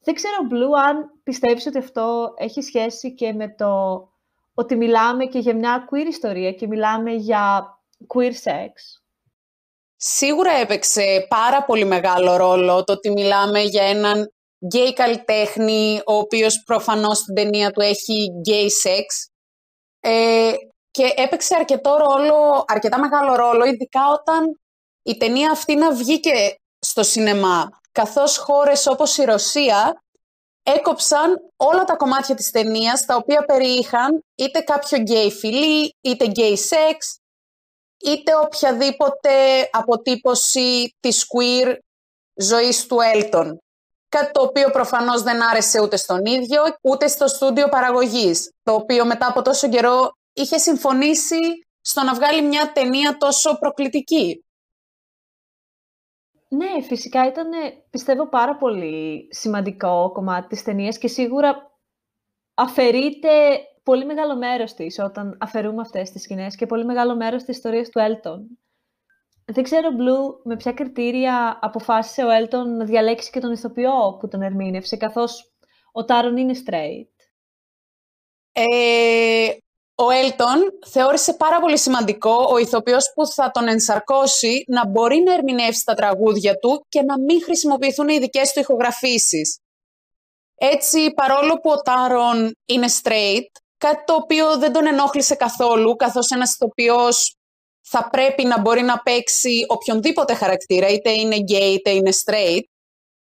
[0.00, 4.12] Δεν ξέρω, Blue, αν πιστεύεις ότι αυτό έχει σχέση και με το
[4.54, 7.64] ότι μιλάμε και για μια queer ιστορία και μιλάμε για
[8.14, 8.70] queer sex.
[9.96, 14.32] Σίγουρα έπαιξε πάρα πολύ μεγάλο ρόλο το ότι μιλάμε για έναν
[14.66, 19.28] γκέι καλλιτέχνη, ο οποίος προφανώς στην ταινία του έχει γκέι σεξ.
[20.00, 20.52] Ε,
[20.90, 24.60] και έπαιξε αρκετό ρόλο, αρκετά μεγάλο ρόλο, ειδικά όταν
[25.02, 27.68] η ταινία αυτή να βγήκε στο σινεμά.
[27.92, 30.03] Καθώς χώρες όπως η Ρωσία
[30.64, 36.56] έκοψαν όλα τα κομμάτια της ταινίας τα οποία περιείχαν είτε κάποιο γκέι φιλί, είτε γκέι
[36.56, 37.18] σεξ,
[38.04, 39.30] είτε οποιαδήποτε
[39.70, 41.76] αποτύπωση της queer
[42.34, 43.58] ζωής του Έλτον.
[44.08, 49.04] Κάτι το οποίο προφανώς δεν άρεσε ούτε στον ίδιο, ούτε στο στούντιο παραγωγής, το οποίο
[49.04, 51.38] μετά από τόσο καιρό είχε συμφωνήσει
[51.80, 54.44] στο να βγάλει μια ταινία τόσο προκλητική.
[56.56, 57.50] Ναι, φυσικά ήταν,
[57.90, 61.70] πιστεύω, πάρα πολύ σημαντικό κομμάτι της ταινίας και σίγουρα
[62.54, 67.56] αφαιρείται πολύ μεγάλο μέρος της όταν αφαιρούμε αυτές τις σκηνές και πολύ μεγάλο μέρος της
[67.56, 68.58] ιστορίας του Έλτον.
[69.44, 74.28] Δεν ξέρω, Blue, με ποια κριτήρια αποφάσισε ο Έλτον να διαλέξει και τον ηθοποιό που
[74.28, 75.52] τον ερμήνευσε, καθώς
[75.92, 77.08] ο Τάρον είναι straight;
[78.52, 79.48] Ε,
[79.94, 85.34] ο Έλτον θεώρησε πάρα πολύ σημαντικό ο ηθοποιός που θα τον ενσαρκώσει να μπορεί να
[85.34, 89.58] ερμηνεύσει τα τραγούδια του και να μην χρησιμοποιηθούν οι δικές του ηχογραφήσεις.
[90.54, 93.46] Έτσι, παρόλο που ο Τάρον είναι straight,
[93.78, 97.36] κάτι το οποίο δεν τον ενόχλησε καθόλου, καθώς ένας ηθοποιός
[97.86, 102.62] θα πρέπει να μπορεί να παίξει οποιονδήποτε χαρακτήρα, είτε είναι gay είτε είναι straight,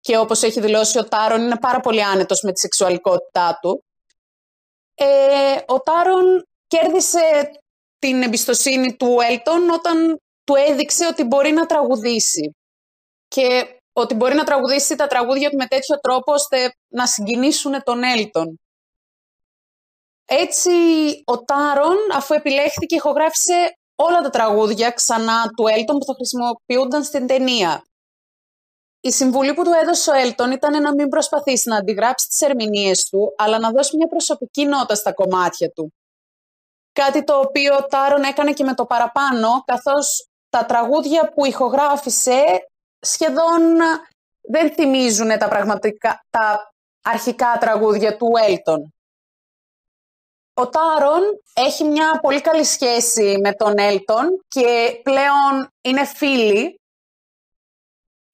[0.01, 3.85] και όπως έχει δηλώσει ο Τάρον είναι πάρα πολύ άνετος με τη σεξουαλικότητά του.
[4.95, 7.51] Ε, ο Τάρον κέρδισε
[7.99, 12.57] την εμπιστοσύνη του Έλτον όταν του έδειξε ότι μπορεί να τραγουδήσει.
[13.29, 18.03] Και ότι μπορεί να τραγουδήσει τα τραγούδια του με τέτοιο τρόπο ώστε να συγκινήσουν τον
[18.03, 18.61] Έλτον.
[20.25, 20.71] Έτσι,
[21.25, 27.27] ο Τάρον, αφού επιλέχθηκε, ηχογράφησε όλα τα τραγούδια ξανά του Έλτον που θα χρησιμοποιούνταν στην
[27.27, 27.83] ταινία.
[29.01, 33.03] Η συμβουλή που του έδωσε ο Έλτον ήταν να μην προσπαθήσει να αντιγράψει τις ερμηνείες
[33.03, 35.93] του, αλλά να δώσει μια προσωπική νότα στα κομμάτια του.
[36.93, 42.45] Κάτι το οποίο ο Τάρον έκανε και με το παραπάνω, καθώς τα τραγούδια που ηχογράφησε
[43.01, 43.77] σχεδόν
[44.41, 46.73] δεν θυμίζουν τα, πραγματικά, τα
[47.03, 48.95] αρχικά τραγούδια του Έλτον.
[50.55, 51.23] Ο Τάρον
[51.53, 56.81] έχει μια πολύ καλή σχέση με τον Έλτον και πλέον είναι φίλοι.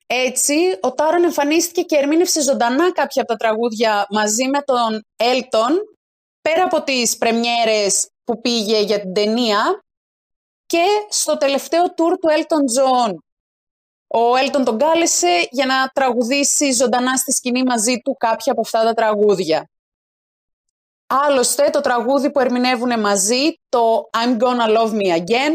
[0.06, 5.70] Έτσι, ο Τάρον εμφανίστηκε και ερμήνευσε ζωντανά κάποια από τα τραγούδια μαζί με τον Έλτον,
[6.40, 9.84] πέρα από τις πρεμιέρες που πήγε για την ταινία
[10.66, 13.24] και στο τελευταίο τουρ του Έλτον Τζον.
[14.06, 18.82] Ο Έλτον τον κάλεσε για να τραγουδήσει ζωντανά στη σκηνή μαζί του κάποια από αυτά
[18.82, 19.70] τα τραγούδια.
[21.06, 25.52] Άλλωστε, το τραγούδι που ερμηνεύουν μαζί, το I'm Gonna Love Me Again,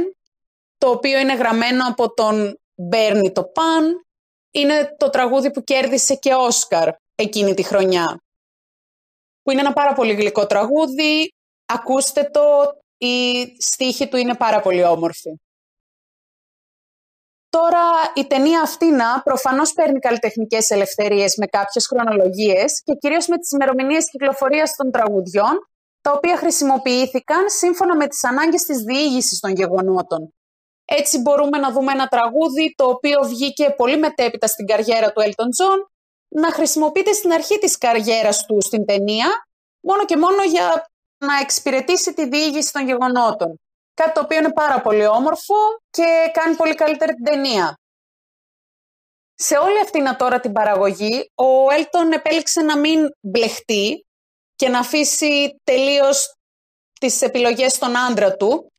[0.78, 4.05] το οποίο είναι γραμμένο από τον Μπέρνι το Παν,
[4.51, 8.21] είναι το τραγούδι που κέρδισε και Όσκαρ εκείνη τη χρονιά.
[9.43, 11.34] Που είναι ένα πάρα πολύ γλυκό τραγούδι,
[11.66, 12.41] ακούστε το,
[12.97, 15.38] η στίχη του είναι πάρα πολύ όμορφη.
[17.49, 17.82] Τώρα
[18.14, 23.51] η ταινία αυτή να προφανώς παίρνει καλλιτεχνικές ελευθερίες με κάποιες χρονολογίες και κυρίως με τις
[23.51, 25.68] ημερομηνίες κυκλοφορίας των τραγουδιών,
[26.01, 30.34] τα οποία χρησιμοποιήθηκαν σύμφωνα με τις ανάγκες της διήγησης των γεγονότων.
[30.86, 35.49] Έτσι μπορούμε να δούμε ένα τραγούδι το οποίο βγήκε πολύ μετέπειτα στην καριέρα του Elton
[35.59, 35.80] John
[36.28, 39.28] να χρησιμοποιείται στην αρχή της καριέρας του στην ταινία
[39.88, 40.91] μόνο και μόνο για
[41.26, 43.59] να εξυπηρετήσει τη διήγηση των γεγονότων.
[43.93, 45.55] Κάτι το οποίο είναι πάρα πολύ όμορφο
[45.89, 47.78] και κάνει πολύ καλύτερη την ταινία.
[49.36, 54.05] Σε όλη αυτήν τώρα την παραγωγή, ο Έλτον επέλεξε να μην μπλεχτεί
[54.55, 56.36] και να αφήσει τελείως
[56.99, 58.71] τις επιλογές στον άντρα του,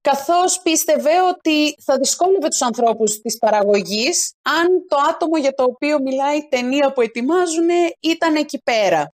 [0.00, 6.00] καθώς πίστευε ότι θα δυσκόλευε τους ανθρώπους της παραγωγής αν το άτομο για το οποίο
[6.00, 7.68] μιλάει η ταινία που ετοιμάζουν
[8.00, 9.12] ήταν εκεί πέρα.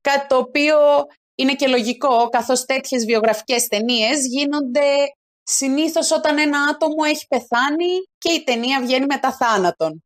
[0.00, 0.76] Κάτι το οποίο
[1.40, 4.94] είναι και λογικό, καθώς τέτοιες βιογραφικές ταινίες γίνονται
[5.42, 10.04] συνήθως όταν ένα άτομο έχει πεθάνει και η ταινία βγαίνει μετά θάνατον.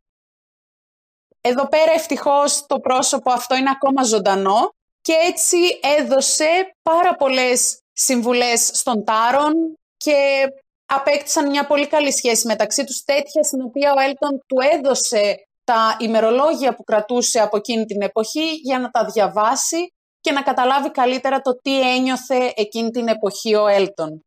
[1.41, 5.57] Εδώ πέρα ευτυχώς το πρόσωπο αυτό είναι ακόμα ζωντανό και έτσι
[5.99, 10.47] έδωσε πάρα πολλές συμβουλές στον Τάρον και
[10.87, 15.97] απέκτησαν μια πολύ καλή σχέση μεταξύ τους τέτοια στην οποία ο Έλτον του έδωσε τα
[16.01, 19.95] ημερολόγια που κρατούσε από εκείνη την εποχή για να τα διαβάσει
[20.25, 24.25] και να καταλάβει καλύτερα το τι ένιωθε εκείνη την εποχή ο Έλτον.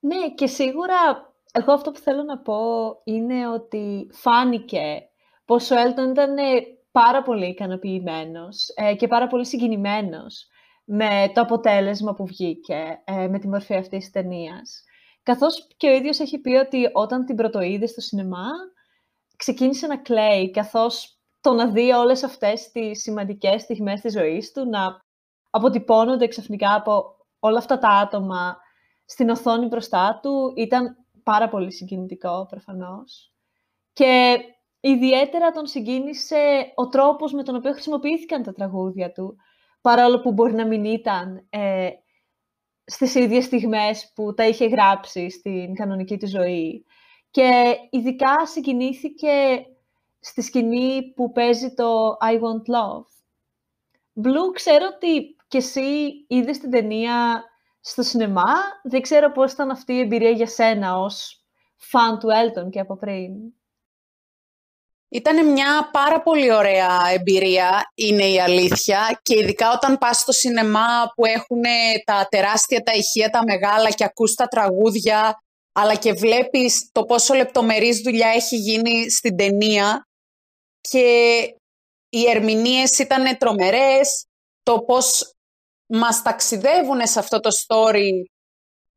[0.00, 0.96] Ναι, και σίγουρα
[1.52, 2.56] εγώ αυτό που θέλω να πω
[3.04, 5.02] είναι ότι φάνηκε
[5.44, 6.34] πως ο Έλτον ήταν
[6.90, 10.46] πάρα πολύ ικανοποιημένος ε, και πάρα πολύ συγκινημένος
[10.84, 14.84] με το αποτέλεσμα που βγήκε ε, με τη μορφή αυτής της ταινίας.
[15.22, 18.48] Καθώς και ο ίδιος έχει πει ότι όταν την πρωτοείδε στο σινεμά,
[19.36, 24.68] ξεκίνησε να κλαίει, καθώς το να δει όλες αυτές τις σημαντικές στιγμές της ζωής του
[24.68, 25.02] να
[25.50, 28.58] αποτυπώνονται ξαφνικά από όλα αυτά τα άτομα
[29.04, 33.32] στην οθόνη μπροστά του ήταν πάρα πολύ συγκινητικό προφανώς.
[33.92, 34.38] Και
[34.80, 39.36] ιδιαίτερα τον συγκίνησε ο τρόπος με τον οποίο χρησιμοποιήθηκαν τα τραγούδια του,
[39.80, 41.88] παρόλο που μπορεί να μην ήταν ε,
[42.84, 46.84] στις ίδιες στιγμές που τα είχε γράψει στην κανονική του ζωή.
[47.30, 49.64] Και ειδικά συγκινήθηκε
[50.20, 53.06] στη σκηνή που παίζει το I Want Love.
[54.24, 57.44] Blue, ξέρω ότι και εσύ είδες την ταινία
[57.80, 58.54] στο σινεμά.
[58.82, 61.44] Δεν ξέρω πώς ήταν αυτή η εμπειρία για σένα ως
[61.76, 63.32] φαν του Elton και από πριν.
[65.08, 69.20] Ήταν μια πάρα πολύ ωραία εμπειρία, είναι η αλήθεια.
[69.22, 71.62] Και ειδικά όταν πας στο σινεμά που έχουν
[72.04, 75.42] τα τεράστια τα ηχεία, τα μεγάλα και ακούς τα τραγούδια,
[75.72, 80.08] αλλά και βλέπεις το πόσο λεπτομερής δουλειά έχει γίνει στην ταινία
[80.80, 81.08] και
[82.08, 84.26] οι ερμηνείες ήταν τρομερές,
[84.62, 85.34] το πώς
[85.86, 88.10] μας ταξιδεύουν σε αυτό το story,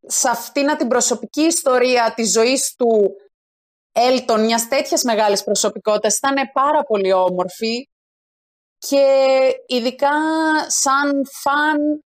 [0.08, 3.16] σε αυτήν την προσωπική ιστορία της ζωής του
[3.96, 7.88] Έλτον, μιας τέτοιας μεγάλης προσωπικότητας, ήταν πάρα πολύ όμορφη.
[8.78, 9.06] Και
[9.66, 10.12] ειδικά
[10.68, 12.04] σαν φαν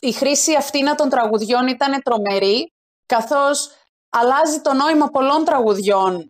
[0.00, 2.72] η χρήση αυτήν των τραγουδιών ήταν τρομερή,
[3.06, 3.70] καθώς
[4.08, 6.29] αλλάζει το νόημα πολλών τραγουδιών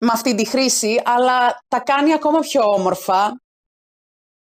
[0.00, 3.40] με αυτή τη χρήση, αλλά τα κάνει ακόμα πιο όμορφα.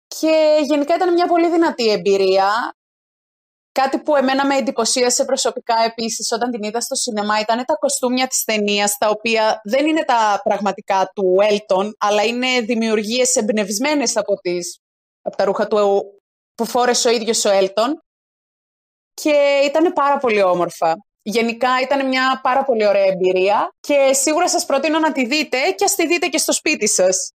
[0.07, 2.75] Και γενικά ήταν μια πολύ δυνατή εμπειρία.
[3.71, 8.27] Κάτι που εμένα με εντυπωσίασε προσωπικά επίσης όταν την είδα στο σινεμά ήταν τα κοστούμια
[8.27, 14.35] της ταινίας, τα οποία δεν είναι τα πραγματικά του Έλτον, αλλά είναι δημιουργίες εμπνευσμένες από,
[14.35, 14.79] τις,
[15.21, 16.03] από τα ρούχα του
[16.55, 18.03] που φόρεσε ο ίδιος ο Έλτον
[19.13, 20.95] και ήταν πάρα πολύ όμορφα.
[21.25, 25.83] Γενικά ήταν μια πάρα πολύ ωραία εμπειρία και σίγουρα σας προτείνω να τη δείτε και
[25.83, 27.33] ας τη δείτε και στο σπίτι σας.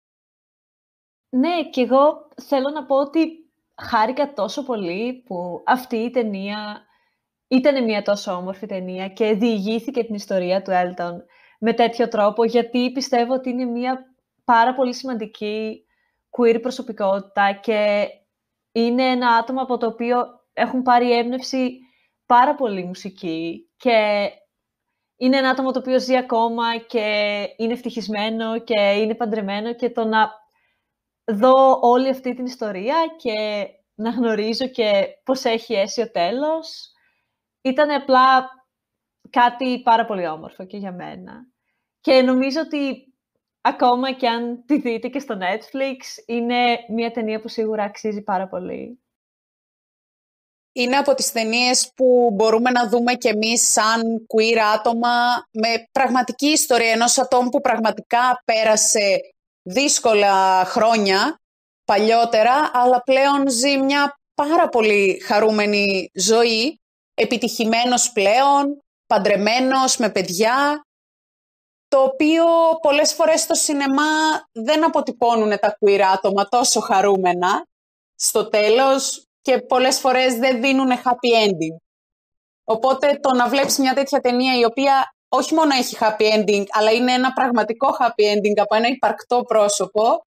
[1.29, 3.27] Ναι, και εγώ θέλω να πω ότι
[3.75, 6.85] χάρηκα τόσο πολύ που αυτή η ταινία
[7.47, 11.25] ήταν μια τόσο όμορφη ταινία και διηγήθηκε την ιστορία του Έλτον
[11.59, 15.85] με τέτοιο τρόπο, γιατί πιστεύω ότι είναι μια πάρα πολύ σημαντική
[16.29, 18.07] queer προσωπικότητα και
[18.71, 21.79] είναι ένα άτομο από το οποίο έχουν πάρει έμπνευση
[22.25, 24.29] πάρα πολύ μουσική και
[25.17, 30.05] είναι ένα άτομο το οποίο ζει ακόμα και είναι ευτυχισμένο και είναι παντρεμένο και το
[30.05, 30.31] να
[31.25, 36.91] δω όλη αυτή την ιστορία και να γνωρίζω και πώς έχει έσει ο τέλος
[37.61, 38.49] ήταν απλά
[39.29, 41.47] κάτι πάρα πολύ όμορφο και για μένα.
[42.01, 43.13] Και νομίζω ότι
[43.61, 48.47] ακόμα και αν τη δείτε και στο Netflix, είναι μια ταινία που σίγουρα αξίζει πάρα
[48.47, 48.99] πολύ
[50.77, 54.01] είναι από τις ταινίες που μπορούμε να δούμε και εμείς σαν
[54.35, 59.19] queer άτομα με πραγματική ιστορία ενός ατόμου που πραγματικά πέρασε
[59.61, 61.39] δύσκολα χρόνια
[61.85, 66.79] παλιότερα, αλλά πλέον ζει μια πάρα πολύ χαρούμενη ζωή,
[67.13, 70.81] επιτυχημένος πλέον, παντρεμένος με παιδιά,
[71.87, 72.45] το οποίο
[72.81, 74.03] πολλές φορές στο σινεμά
[74.51, 77.65] δεν αποτυπώνουν τα queer άτομα τόσο χαρούμενα.
[78.15, 81.77] Στο τέλος και πολλές φορές δεν δίνουν happy ending.
[82.63, 86.91] Οπότε το να βλέπεις μια τέτοια ταινία η οποία όχι μόνο έχει happy ending, αλλά
[86.91, 90.25] είναι ένα πραγματικό happy ending από ένα υπαρκτό πρόσωπο,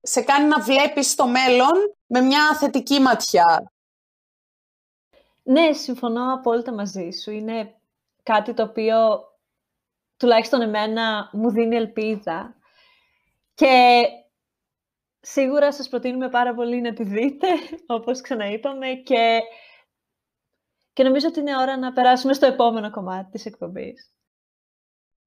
[0.00, 3.72] σε κάνει να βλέπεις το μέλλον με μια θετική ματιά.
[5.42, 7.30] Ναι, συμφωνώ απόλυτα μαζί σου.
[7.30, 7.74] Είναι
[8.22, 8.96] κάτι το οποίο
[10.16, 12.54] τουλάχιστον εμένα μου δίνει ελπίδα.
[13.54, 14.02] Και
[15.24, 17.46] Σίγουρα σας προτείνουμε πάρα πολύ να τη δείτε,
[17.86, 19.40] όπως ξαναείπαμε, και,
[20.92, 24.12] και νομίζω ότι είναι ώρα να περάσουμε στο επόμενο κομμάτι της εκπομπής.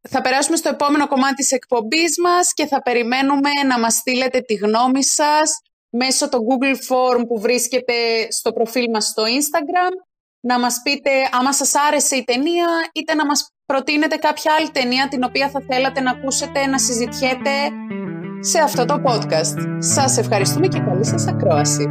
[0.10, 4.54] Θα περάσουμε στο επόμενο κομμάτι της εκπομπής μας και θα περιμένουμε να μας στείλετε τη
[4.54, 7.94] γνώμη σας μέσω το Google Form που βρίσκεται
[8.32, 9.92] στο προφίλ μας στο Instagram,
[10.40, 15.08] να μας πείτε άμα σας άρεσε η ταινία, είτε να μας προτείνετε κάποια άλλη ταινία
[15.08, 17.72] την οποία θα θέλατε να ακούσετε, να συζητιέτε
[18.48, 19.76] σε αυτό το podcast.
[19.80, 21.84] Σας ευχαριστούμε και καλή σας ακρόαση.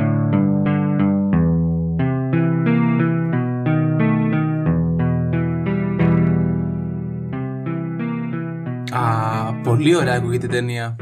[8.90, 10.96] Α, πολύ ωραία ακούγεται η ταινία.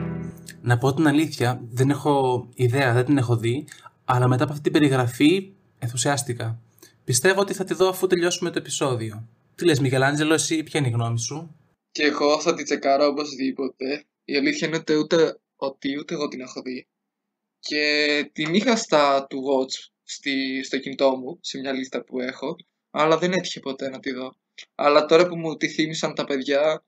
[0.63, 3.67] Να πω την αλήθεια, δεν έχω ιδέα, δεν την έχω δει,
[4.05, 6.61] αλλά μετά από αυτή την περιγραφή ενθουσιάστηκα.
[7.05, 9.29] Πιστεύω ότι θα τη δω αφού τελειώσουμε το επεισόδιο.
[9.55, 11.57] Τι λες Μιγελάντζελο, εσύ ποια είναι η γνώμη σου;
[11.91, 14.05] Και εγώ θα τη τσεκάρω οπωσδήποτε.
[14.25, 15.37] Η αλήθεια είναι ότι ούτε
[15.67, 16.87] ότι ούτε εγώ την έχω δει.
[17.59, 22.57] Και την είχα στα to watch στη, στο κινητό μου, σε μια λίστα που έχω,
[22.91, 24.37] αλλά δεν έτυχε ποτέ να τη δω.
[24.75, 26.85] Αλλά τώρα που μου τη θύμισαν τα παιδιά,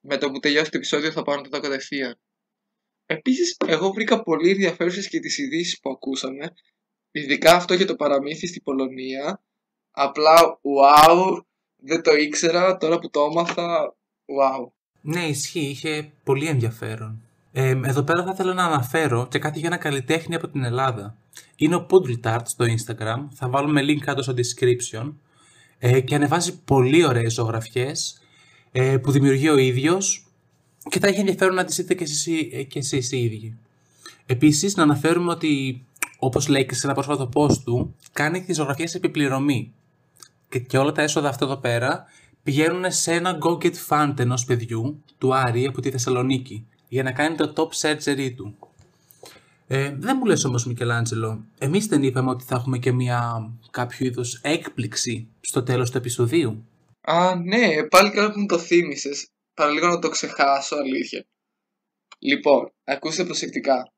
[0.00, 2.18] με το που τελειώσει το επεισόδιο θα πάω να τη δω κατευθείαν.
[3.06, 6.54] Επίσης, εγώ βρήκα πολύ ενδιαφέρουσες και τις ειδήσεις που ακούσαμε,
[7.10, 9.42] ειδικά αυτό για το παραμύθι στην Πολωνία.
[9.90, 11.42] Απλά, wow,
[11.76, 13.96] δεν το ήξερα, τώρα που το έμαθα,
[14.26, 14.70] wow.
[15.00, 17.27] Ναι, ισχύει, είχε πολύ ενδιαφέρον.
[17.60, 21.16] Ε, εδώ πέρα θα ήθελα να αναφέρω και κάτι για ένα καλλιτέχνη από την Ελλάδα.
[21.56, 25.12] Είναι ο Poodle στο Instagram, θα βάλουμε link κάτω στο description.
[25.78, 28.20] Ε, και ανεβάζει πολύ ωραίες ζωγραφιές
[28.72, 30.26] ε, που δημιουργεί ο ίδιος.
[30.90, 33.58] Και θα έχει ενδιαφέρον να τις δείτε και εσείς, ε, και εσείς οι ίδιοι.
[34.26, 35.84] Επίσης να αναφέρουμε ότι
[36.18, 39.72] όπως λέει και σε ένα πρόσφατο post του κάνει τις ζωγραφιές επιπληρωμή.
[40.48, 42.04] Και, και όλα τα έσοδα αυτά εδώ πέρα
[42.42, 47.12] πηγαίνουν σε ένα Go Get Fund ενός παιδιού του Άρη από τη Θεσσαλονίκη για να
[47.12, 48.56] κάνει το top surgery του.
[49.66, 54.06] Ε, δεν μου λες όμως Μικελάντζελο, εμείς δεν είπαμε ότι θα έχουμε και μια κάποιο
[54.06, 56.66] είδους έκπληξη στο τέλος του επεισοδίου;
[57.00, 59.28] Α, ναι, πάλι καλά που μου το θύμισες.
[59.54, 61.26] Παραλίγο να το ξεχάσω, αλήθεια.
[62.18, 63.92] Λοιπόν, ακούστε προσεκτικά.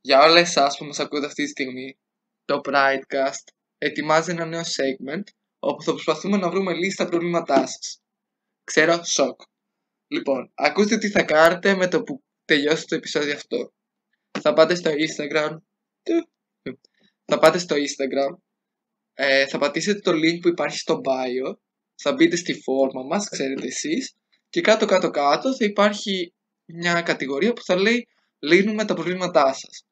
[0.00, 1.96] Για όλα εσάς που μας ακούτε αυτή τη στιγμή,
[2.44, 5.22] το Pridecast ετοιμάζει ένα νέο segment
[5.58, 8.00] όπου θα προσπαθούμε να βρούμε λύση στα προβλήματά σας.
[8.64, 9.40] Ξέρω, σοκ.
[10.12, 13.72] Λοιπόν, ακούστε τι θα κάνετε με το που τελειώσει το επεισόδιο αυτό.
[14.40, 15.56] Θα πάτε στο Instagram.
[17.24, 18.36] Θα πάτε στο Instagram.
[19.14, 21.54] Ε, θα πατήσετε το link που υπάρχει στο bio.
[21.94, 24.14] Θα μπείτε στη φόρμα μας, ξέρετε εσείς.
[24.48, 26.34] Και κάτω κάτω κάτω θα υπάρχει
[26.64, 28.08] μια κατηγορία που θα λέει
[28.38, 29.84] λύνουμε τα προβλήματά σας.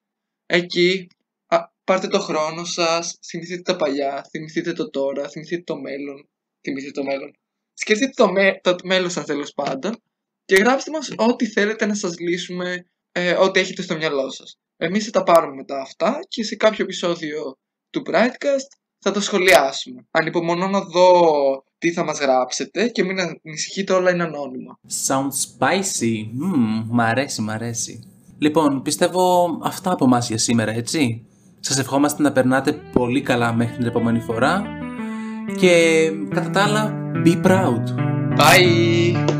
[0.46, 1.06] Εκεί
[1.46, 6.28] α, πάρτε το χρόνο σας, θυμηθείτε τα παλιά, θυμηθείτε το τώρα, θυμηθείτε το μέλλον.
[6.60, 7.32] Θυμηθείτε το μέλλον.
[7.74, 10.02] Σκεφτείτε το, μέ, το μέλλον σας τέλος πάντων
[10.50, 14.58] και γράψτε μας ό,τι θέλετε να σας λύσουμε, ε, ό,τι έχετε στο μυαλό σας.
[14.76, 17.58] Εμείς θα τα πάρουμε μετά αυτά και σε κάποιο επεισόδιο
[17.90, 20.06] του Brightcast θα τα σχολιάσουμε.
[20.10, 21.22] Ανυπομονώ να δω
[21.78, 24.78] τι θα μας γράψετε και μην ανησυχείτε όλα είναι ανώνυμα.
[25.06, 26.14] Sounds spicy.
[26.14, 28.00] Mm, μ' αρέσει, μ' αρέσει.
[28.38, 31.26] Λοιπόν, πιστεύω αυτά από εμάς για σήμερα, έτσι.
[31.60, 34.62] Σας ευχόμαστε να περνάτε πολύ καλά μέχρι την επόμενη φορά
[35.58, 36.94] και κατά τα άλλα,
[37.24, 37.84] be proud.
[38.36, 39.39] Bye!